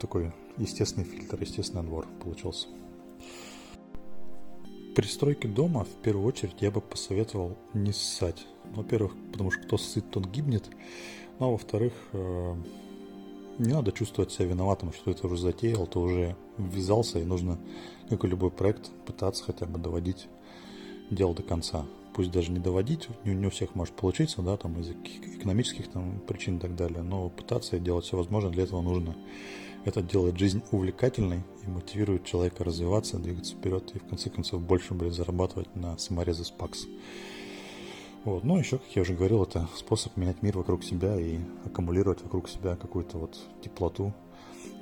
[0.00, 2.66] такой естественный фильтр, естественный двор получился.
[4.96, 8.44] При стройке дома в первую очередь я бы посоветовал не ссать.
[8.74, 10.68] Во-первых, потому что кто ссыт, тот гибнет.
[11.38, 12.54] Ну а во-вторых, э,
[13.58, 17.60] не надо чувствовать себя виноватым, что ты уже затеял, ты уже ввязался, и нужно,
[18.08, 20.26] как и любой проект, пытаться хотя бы доводить
[21.10, 21.86] дело до конца
[22.16, 26.18] пусть даже не доводить, не, не у всех может получиться, да, там из экономических там
[26.26, 29.14] причин и так далее, но пытаться делать все возможное для этого нужно.
[29.84, 34.94] Это делает жизнь увлекательной и мотивирует человека развиваться, двигаться вперед и в конце концов больше
[34.94, 36.86] будет зарабатывать на саморезы Спакс.
[38.24, 38.44] Вот.
[38.44, 42.48] Ну, еще, как я уже говорил, это способ менять мир вокруг себя и аккумулировать вокруг
[42.48, 44.14] себя какую-то вот теплоту,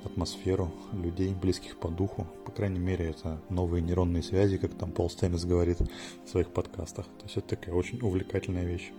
[0.05, 2.27] атмосферу людей, близких по духу.
[2.45, 7.05] По крайней мере, это новые нейронные связи, как там Пол Стэмис говорит в своих подкастах.
[7.05, 8.91] То есть это такая очень увлекательная вещь.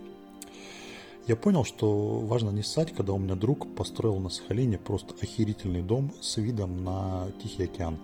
[1.27, 5.81] Я понял, что важно не ссать, когда у меня друг построил на Сахалине просто охерительный
[5.81, 7.97] дом с видом на Тихий океан.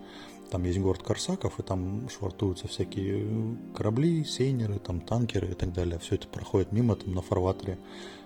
[0.51, 5.99] Там есть город Корсаков, и там швартуются всякие корабли, сейнеры, там танкеры и так далее.
[5.99, 7.79] Все это проходит мимо там на фарватере.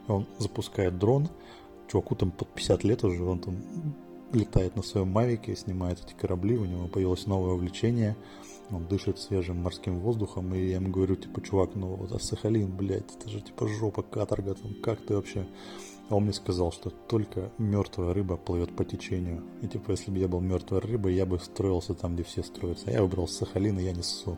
[0.08, 1.30] Он запускает дрон,
[1.88, 3.56] чуваку там под 50 лет уже, он там
[4.34, 8.16] летает на своем Мавике, снимает эти корабли, у него появилось новое увлечение,
[8.70, 12.76] он дышит свежим морским воздухом, и я ему говорю, типа, чувак, ну вот а Сахалин,
[12.76, 15.48] блядь, это же типа жопа, каторга, там, как ты вообще?
[16.10, 19.44] А он мне сказал, что только мертвая рыба плывет по течению.
[19.62, 22.86] И типа, если бы я был мертвой рыбой, я бы строился там, где все строятся.
[22.88, 24.38] А я выбрал Сахалин, и я не ссу.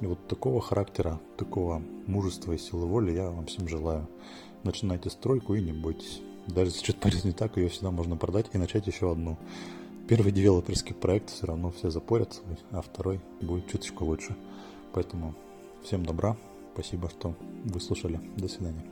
[0.00, 4.06] И вот такого характера, такого мужества и силы воли я вам всем желаю.
[4.64, 6.20] Начинайте стройку и не бойтесь.
[6.46, 9.36] Даже если что-то пойдет не так, ее всегда можно продать и начать еще одну.
[10.08, 12.40] Первый девелоперский проект все равно все запорят,
[12.70, 14.36] а второй будет чуточку лучше.
[14.92, 15.34] Поэтому
[15.84, 16.36] всем добра,
[16.74, 18.20] спасибо, что выслушали.
[18.36, 18.84] До свидания.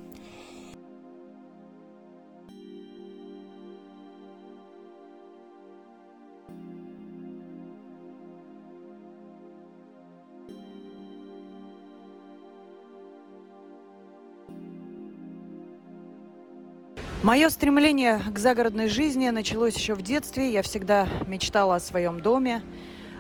[17.23, 20.51] Мое стремление к загородной жизни началось еще в детстве.
[20.51, 22.63] Я всегда мечтала о своем доме,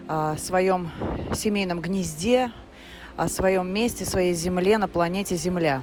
[0.08, 0.90] о своем
[1.34, 2.50] семейном гнезде,
[3.18, 5.82] о своем месте, своей земле на планете Земля.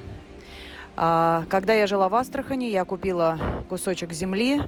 [0.96, 3.38] А, когда я жила в Астрахани, я купила
[3.68, 4.62] кусочек земли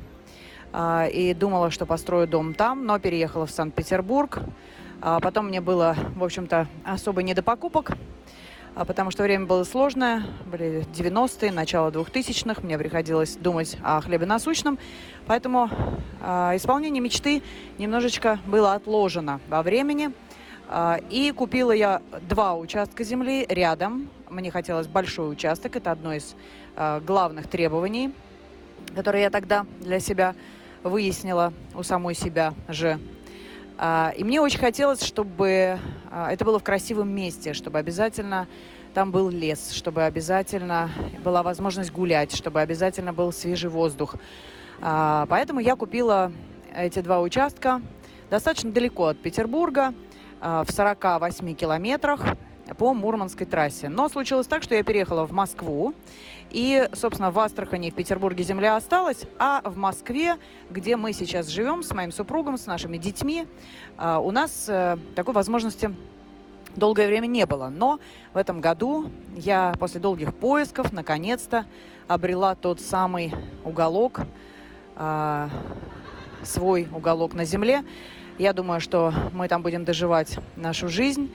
[0.72, 4.38] а, и думала, что построю дом там, но переехала в Санкт-Петербург.
[5.00, 7.96] А потом мне было, в общем-то, особо не до покупок.
[8.74, 14.26] А потому что время было сложное, были 90-е, начало 2000-х, мне приходилось думать о хлебе
[14.26, 14.78] насущном,
[15.26, 15.68] поэтому
[16.20, 17.42] э, исполнение мечты
[17.78, 20.12] немножечко было отложено во времени.
[20.68, 26.36] Э, и купила я два участка земли рядом, мне хотелось большой участок, это одно из
[26.76, 28.12] э, главных требований,
[28.94, 30.36] которые я тогда для себя
[30.84, 33.00] выяснила у самой себя же.
[33.82, 35.78] А, и мне очень хотелось, чтобы
[36.10, 38.46] а, это было в красивом месте, чтобы обязательно
[38.92, 40.90] там был лес, чтобы обязательно
[41.24, 44.16] была возможность гулять, чтобы обязательно был свежий воздух.
[44.82, 46.30] А, поэтому я купила
[46.76, 47.80] эти два участка
[48.28, 49.94] достаточно далеко от Петербурга,
[50.40, 52.24] в 48 километрах
[52.78, 53.88] по Мурманской трассе.
[53.88, 55.94] Но случилось так, что я переехала в Москву,
[56.50, 60.36] и, собственно, в Астрахани в Петербурге земля осталась, а в Москве,
[60.70, 63.46] где мы сейчас живем с моим супругом, с нашими детьми,
[63.96, 65.94] а, у нас э, такой возможности
[66.76, 67.68] долгое время не было.
[67.68, 68.00] Но
[68.32, 71.66] в этом году я после долгих поисков наконец-то
[72.08, 73.32] обрела тот самый
[73.64, 74.20] уголок,
[74.96, 75.48] а,
[76.42, 77.84] свой уголок на земле.
[78.38, 81.30] Я думаю, что мы там будем доживать нашу жизнь.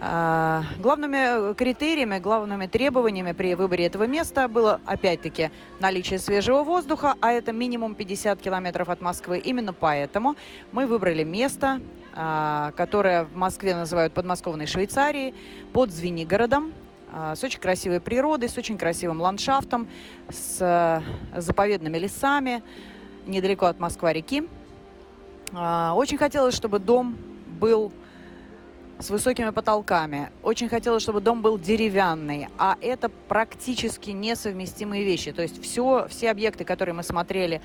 [0.00, 5.50] А, главными критериями, главными требованиями при выборе этого места было, опять-таки,
[5.80, 9.38] наличие свежего воздуха, а это минимум 50 километров от Москвы.
[9.38, 10.36] Именно поэтому
[10.70, 11.80] мы выбрали место,
[12.14, 15.34] а, которое в Москве называют подмосковной Швейцарией,
[15.72, 16.72] под Звенигородом.
[17.10, 19.88] а, с очень красивой природой, с очень красивым ландшафтом,
[20.28, 21.00] с э,
[21.40, 22.62] заповедными лесами,
[23.26, 24.46] недалеко от Москва-реки.
[25.50, 27.16] Очень хотелось, чтобы дом
[27.58, 27.90] был
[28.98, 30.30] с высокими потолками.
[30.42, 35.32] Очень хотелось, чтобы дом был деревянный, а это практически несовместимые вещи.
[35.32, 37.60] То есть все, все объекты, которые мы смотрели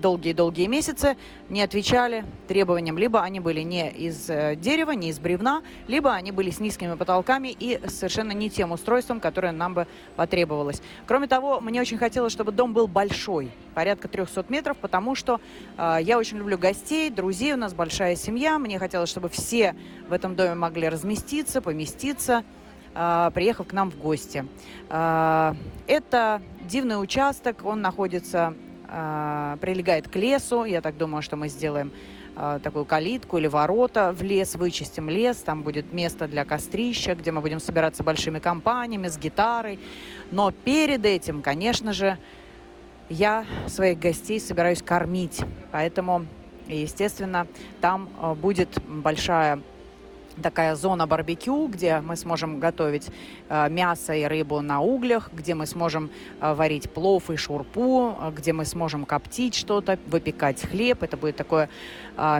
[0.00, 1.16] долгие-долгие месяцы
[1.48, 2.98] не отвечали требованиям.
[2.98, 6.94] Либо они были не из э, дерева, не из бревна, либо они были с низкими
[6.94, 9.86] потолками и совершенно не тем устройством, которое нам бы
[10.16, 10.82] потребовалось.
[11.06, 15.40] Кроме того, мне очень хотелось, чтобы дом был большой, порядка 300 метров, потому что
[15.76, 18.58] э, я очень люблю гостей, друзей, у нас большая семья.
[18.58, 19.74] Мне хотелось, чтобы все
[20.08, 22.44] в этом доме могли разместиться, поместиться
[22.94, 24.46] э, приехав к нам в гости.
[24.88, 28.69] Это дивный участок, он находится а,
[29.60, 30.64] прилегает к лесу.
[30.64, 31.92] Я так думаю, что мы сделаем
[32.36, 37.32] а, такую калитку или ворота в лес, вычистим лес, там будет место для кострища, где
[37.32, 39.78] мы будем собираться большими компаниями с гитарой.
[40.30, 42.18] Но перед этим, конечно же,
[43.08, 45.40] я своих гостей собираюсь кормить,
[45.72, 46.24] поэтому,
[46.68, 47.46] естественно,
[47.80, 49.60] там а, будет большая
[50.40, 53.08] такая зона барбекю, где мы сможем готовить
[53.48, 56.10] э, мясо и рыбу на углях, где мы сможем
[56.40, 61.02] э, варить плов и шурпу, э, где мы сможем коптить что-то, выпекать хлеб.
[61.02, 61.68] Это будет такое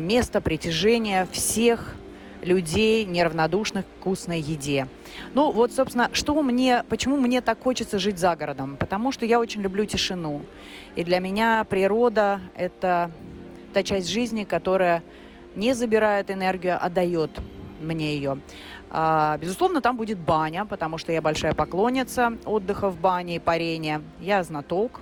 [0.00, 1.94] место притяжения всех
[2.42, 4.86] людей, неравнодушных к вкусной еде.
[5.34, 8.76] Ну вот, собственно, что мне, почему мне так хочется жить за городом?
[8.76, 10.42] Потому что я очень люблю тишину.
[10.96, 13.10] И для меня природа– это
[13.72, 15.02] та часть жизни, которая
[15.54, 17.30] не забирает энергию, а дает
[17.80, 18.38] мне ее.
[18.90, 24.02] А, безусловно, там будет баня, потому что я большая поклонница отдыха в бане и парения.
[24.20, 25.00] Я знаток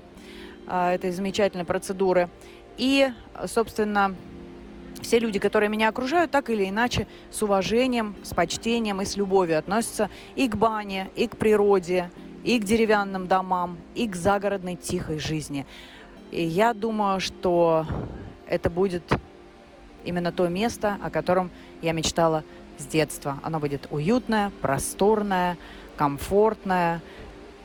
[0.66, 2.28] а, этой замечательной процедуры.
[2.76, 3.08] И,
[3.46, 4.14] собственно,
[5.00, 9.58] все люди, которые меня окружают, так или иначе с уважением, с почтением и с любовью
[9.58, 12.10] относятся и к бане, и к природе,
[12.44, 15.66] и к деревянным домам, и к загородной тихой жизни.
[16.30, 17.86] И я думаю, что
[18.46, 19.02] это будет
[20.04, 21.50] именно то место, о котором
[21.82, 22.44] я мечтала
[22.78, 23.38] с детства.
[23.42, 25.58] Оно будет уютное, просторное,
[25.96, 27.02] комфортное,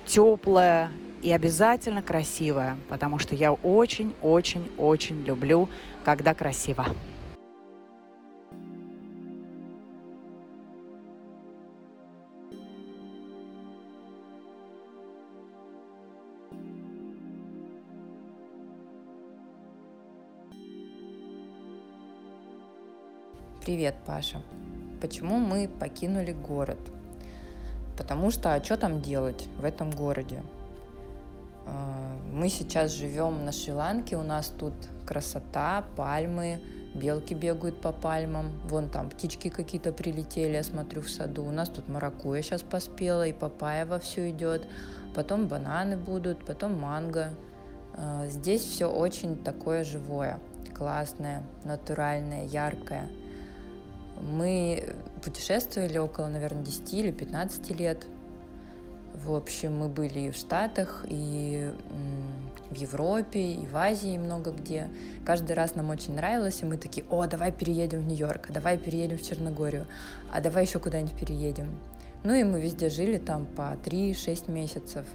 [0.05, 0.91] теплое
[1.21, 5.69] и обязательно красивое, потому что я очень-очень-очень люблю,
[6.03, 6.85] когда красиво.
[23.65, 24.41] Привет, Паша
[25.03, 26.79] почему мы покинули город.
[27.97, 30.41] Потому что, а что там делать в этом городе?
[31.65, 34.73] А, мы сейчас живем на Шри-Ланке, у нас тут
[35.05, 36.61] красота, пальмы,
[36.95, 41.67] белки бегают по пальмам, вон там птички какие-то прилетели, я смотрю в саду, у нас
[41.67, 44.65] тут маракуя сейчас поспела, и папайя во все идет,
[45.13, 47.31] потом бананы будут, потом манго.
[47.97, 50.39] А, здесь все очень такое живое,
[50.73, 53.09] классное, натуральное, яркое–
[54.21, 58.05] мы путешествовали около, наверное, 10 или 15 лет.
[59.25, 61.71] В общем, мы были и в Штатах, и
[62.69, 64.89] в Европе, и в Азии много где.
[65.25, 68.77] Каждый раз нам очень нравилось, и мы такие, о, давай переедем в Нью-Йорк, а давай
[68.77, 69.85] переедем в Черногорию,
[70.31, 71.79] а давай еще куда-нибудь переедем.
[72.23, 75.05] Ну и мы везде жили там по 3-6 месяцев.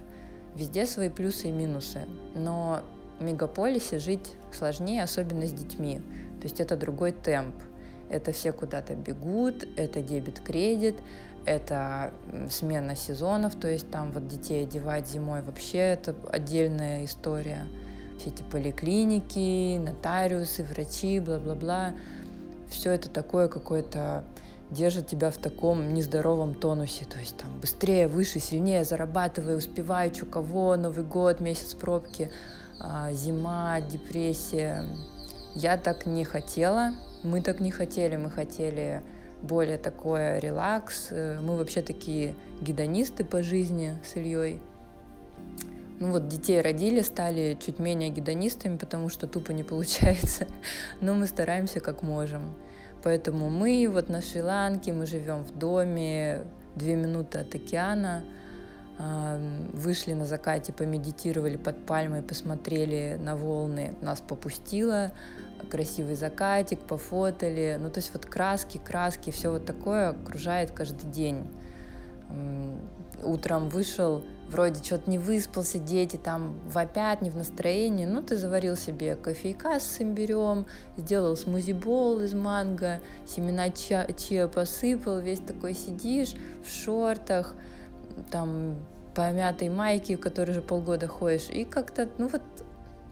[0.55, 2.01] Везде свои плюсы и минусы.
[2.35, 2.81] Но
[3.19, 6.01] в мегаполисе жить сложнее, особенно с детьми.
[6.39, 7.55] То есть это другой темп
[8.09, 10.97] это все куда-то бегут, это дебет-кредит,
[11.45, 12.11] это
[12.49, 17.67] смена сезонов, то есть там вот детей одевать зимой вообще это отдельная история.
[18.19, 21.93] Все эти поликлиники, нотариусы, врачи, бла-бла-бла.
[22.69, 24.25] Все это такое какое-то
[24.69, 27.05] держит тебя в таком нездоровом тонусе.
[27.05, 32.29] То есть там быстрее, выше, сильнее зарабатывай, успевай, что кого, Новый год, месяц пробки,
[32.79, 34.85] а, зима, депрессия.
[35.55, 36.91] Я так не хотела,
[37.23, 39.01] мы так не хотели, мы хотели
[39.41, 41.07] более такое релакс.
[41.11, 44.61] Э, мы вообще такие гедонисты по жизни с Ильей.
[45.99, 50.47] Ну вот детей родили, стали чуть менее гедонистами, потому что тупо не получается.
[51.01, 52.53] Но мы стараемся как можем.
[53.03, 56.43] Поэтому мы вот на Шри-Ланке, мы живем в доме,
[56.75, 58.23] две минуты от океана,
[59.73, 65.13] вышли на закате, помедитировали под пальмой, посмотрели на волны, нас попустило,
[65.69, 67.77] красивый закатик, пофотали.
[67.79, 71.47] Ну, то есть вот краски, краски, все вот такое окружает каждый день.
[73.23, 78.77] Утром вышел, вроде что-то не выспался, дети там вопят, не в настроении, ну, ты заварил
[78.77, 80.65] себе кофейка с имбирем,
[80.95, 86.33] сделал смузи-бол из манго, семена ча чиа посыпал, весь такой сидишь
[86.65, 87.55] в шортах,
[88.31, 88.75] там,
[89.15, 92.41] помятой майке, в которой уже полгода ходишь, и как-то, ну, вот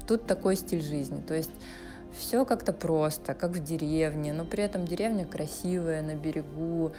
[0.07, 1.52] тут такой стиль жизни, то есть
[2.19, 6.91] все как-то просто, как в деревне, но при этом деревня красивая, на берегу,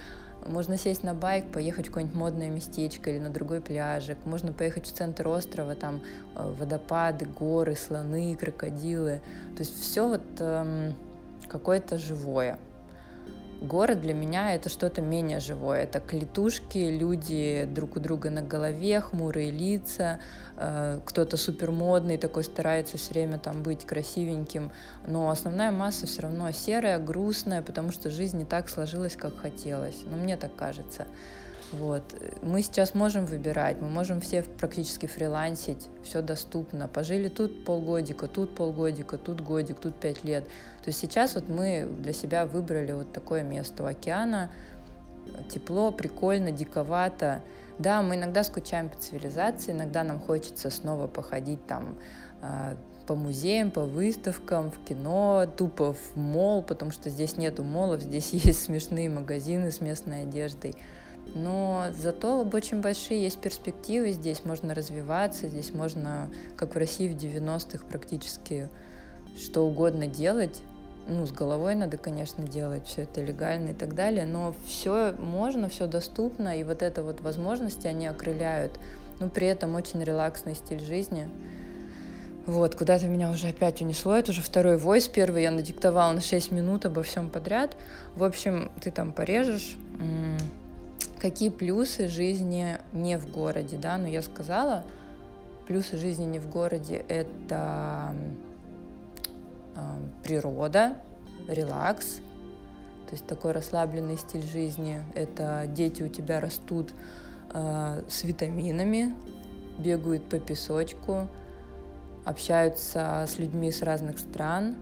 [0.47, 4.19] можно сесть на байк, поехать в какое-нибудь модное местечко или на другой пляжик.
[4.24, 6.01] Можно поехать в центр острова, там
[6.35, 9.20] э, водопады, горы, слоны, крокодилы.
[9.57, 10.95] То есть все вот эм,
[11.49, 12.59] какое-то живое.
[13.60, 15.82] Город для меня это что-то менее живое.
[15.82, 20.20] Это клетушки, люди друг у друга на голове, хмурые лица,
[20.56, 24.70] э, кто-то супермодный такой старается все время там быть красивеньким,
[25.09, 29.97] но основная масса все равно серая, грустная, потому что жизнь не так сложилась, как хотелось.
[30.09, 31.09] Ну, мне так кажется.
[31.73, 32.03] Вот.
[32.43, 36.89] Мы сейчас можем выбирать, мы можем все практически фрилансить, все доступно.
[36.89, 40.45] Пожили тут полгодика, тут полгодика, тут годик, тут пять лет.
[40.45, 44.51] То есть сейчас вот мы для себя выбрали вот такое место у океана.
[45.51, 47.43] Тепло, прикольно, диковато.
[47.78, 51.97] Да, мы иногда скучаем по цивилизации, иногда нам хочется снова походить там
[52.40, 52.77] а,
[53.07, 58.31] по музеям, по выставкам, в кино, тупо в мол, потому что здесь нету молов, здесь
[58.32, 60.77] есть смешные магазины с местной одеждой.
[61.35, 67.17] Но зато очень большие есть перспективы, здесь можно развиваться, здесь можно, как в России в
[67.17, 68.69] 90-х, практически
[69.37, 70.61] что угодно делать.
[71.07, 75.69] Ну, с головой надо, конечно, делать, все это легально и так далее, но все можно,
[75.69, 78.79] все доступно, и вот это вот возможности, они окрыляют.
[79.19, 81.29] Но при этом очень релаксный стиль жизни.
[82.47, 84.15] Вот, куда-то меня уже опять унесло.
[84.15, 85.07] Это уже второй войс.
[85.09, 87.77] Первый я надиктовала на 6 минут обо всем подряд.
[88.15, 89.77] В общем, ты там порежешь,
[91.19, 94.85] какие плюсы жизни не в городе, да, но я сказала,
[95.66, 98.15] плюсы жизни не в городе— это
[99.75, 99.81] э,
[100.23, 100.97] природа,
[101.49, 102.20] релакс,
[103.09, 106.93] то есть такой расслабленный стиль жизни, это дети у тебя растут
[107.53, 109.15] э, с витаминами,
[109.79, 111.29] бегают по песочку,
[112.25, 114.77] общаются с людьми с разных стран,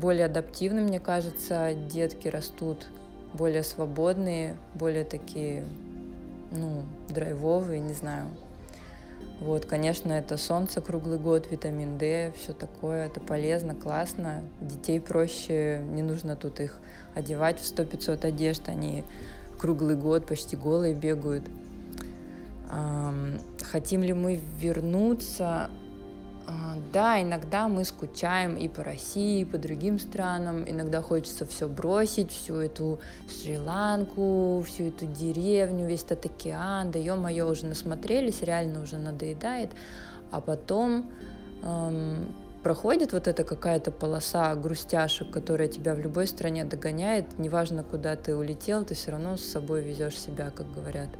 [0.00, 2.86] более адаптивны, мне кажется, детки растут
[3.34, 5.64] более свободные, более такие,
[6.50, 8.28] ну, драйвовые, не знаю.
[9.40, 14.42] Вот, конечно, это солнце круглый год, витамин D, все такое, это полезно, классно.
[14.60, 16.78] Детей проще, не нужно тут их
[17.14, 19.04] одевать в 100-500 одежд, они
[19.58, 21.44] круглый год почти голые бегают.
[23.62, 25.70] Хотим ли мы вернуться?
[26.46, 30.64] А, да, иногда мы скучаем и по России, и по другим странам.
[30.68, 36.90] Иногда хочется все бросить, всю эту Шри-Ланку, всю эту деревню, весь этот океан.
[36.90, 39.70] Да ё-моё, уже насмотрелись, реально уже надоедает.
[40.30, 41.10] А потом
[41.62, 47.38] эм, проходит вот эта какая-то полоса грустяшек, которая тебя в любой стране догоняет.
[47.38, 51.10] Неважно, куда ты улетел, ты все равно с собой везешь себя, как говорят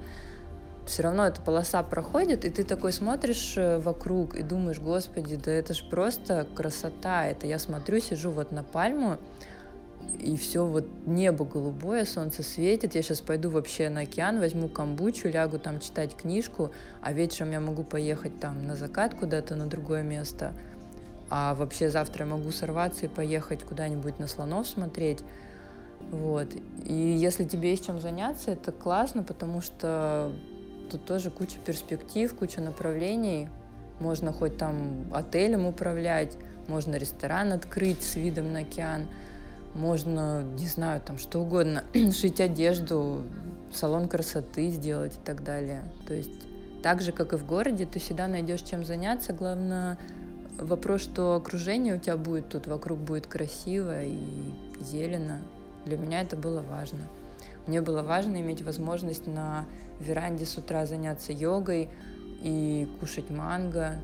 [0.86, 5.52] все равно эта полоса проходит, и ты такой смотришь э, вокруг и думаешь, господи, да
[5.52, 7.26] это ж просто красота.
[7.26, 9.18] Это я смотрю, сижу вот на пальму,
[10.18, 12.94] и все вот небо голубое, солнце светит.
[12.94, 17.60] Я сейчас пойду вообще на океан, возьму камбучу, лягу там читать книжку, а вечером я
[17.60, 20.52] могу поехать там на закат куда-то на другое место.
[21.30, 25.20] А вообще завтра я могу сорваться и поехать куда-нибудь на слонов смотреть.
[26.10, 26.48] Вот.
[26.84, 30.32] И если тебе есть чем заняться, это классно, потому что
[30.92, 33.48] тут тоже куча перспектив, куча направлений.
[33.98, 36.32] Можно хоть там отелем управлять,
[36.68, 39.06] можно ресторан открыть с видом на океан,
[39.74, 43.22] можно, не знаю, там что угодно, шить одежду,
[43.72, 45.82] салон красоты сделать и так далее.
[46.06, 46.30] То есть
[46.82, 49.32] так же, как и в городе, ты всегда найдешь чем заняться.
[49.32, 49.98] Главное,
[50.58, 54.18] вопрос, что окружение у тебя будет тут, вокруг будет красиво и
[54.80, 55.40] зелено.
[55.84, 57.00] Для меня это было важно.
[57.66, 59.66] Мне было важно иметь возможность на
[60.00, 61.88] веранде с утра заняться йогой
[62.42, 64.00] и кушать манго,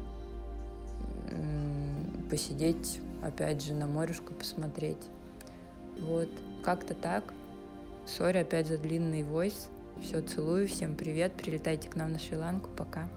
[2.30, 5.02] посидеть, опять же, на морюшку посмотреть.
[6.00, 6.28] Вот,
[6.62, 7.34] как-то так.
[8.06, 9.68] Сори опять за длинный войс.
[10.02, 13.08] Все, целую, всем привет, прилетайте к нам на Шри-Ланку, пока.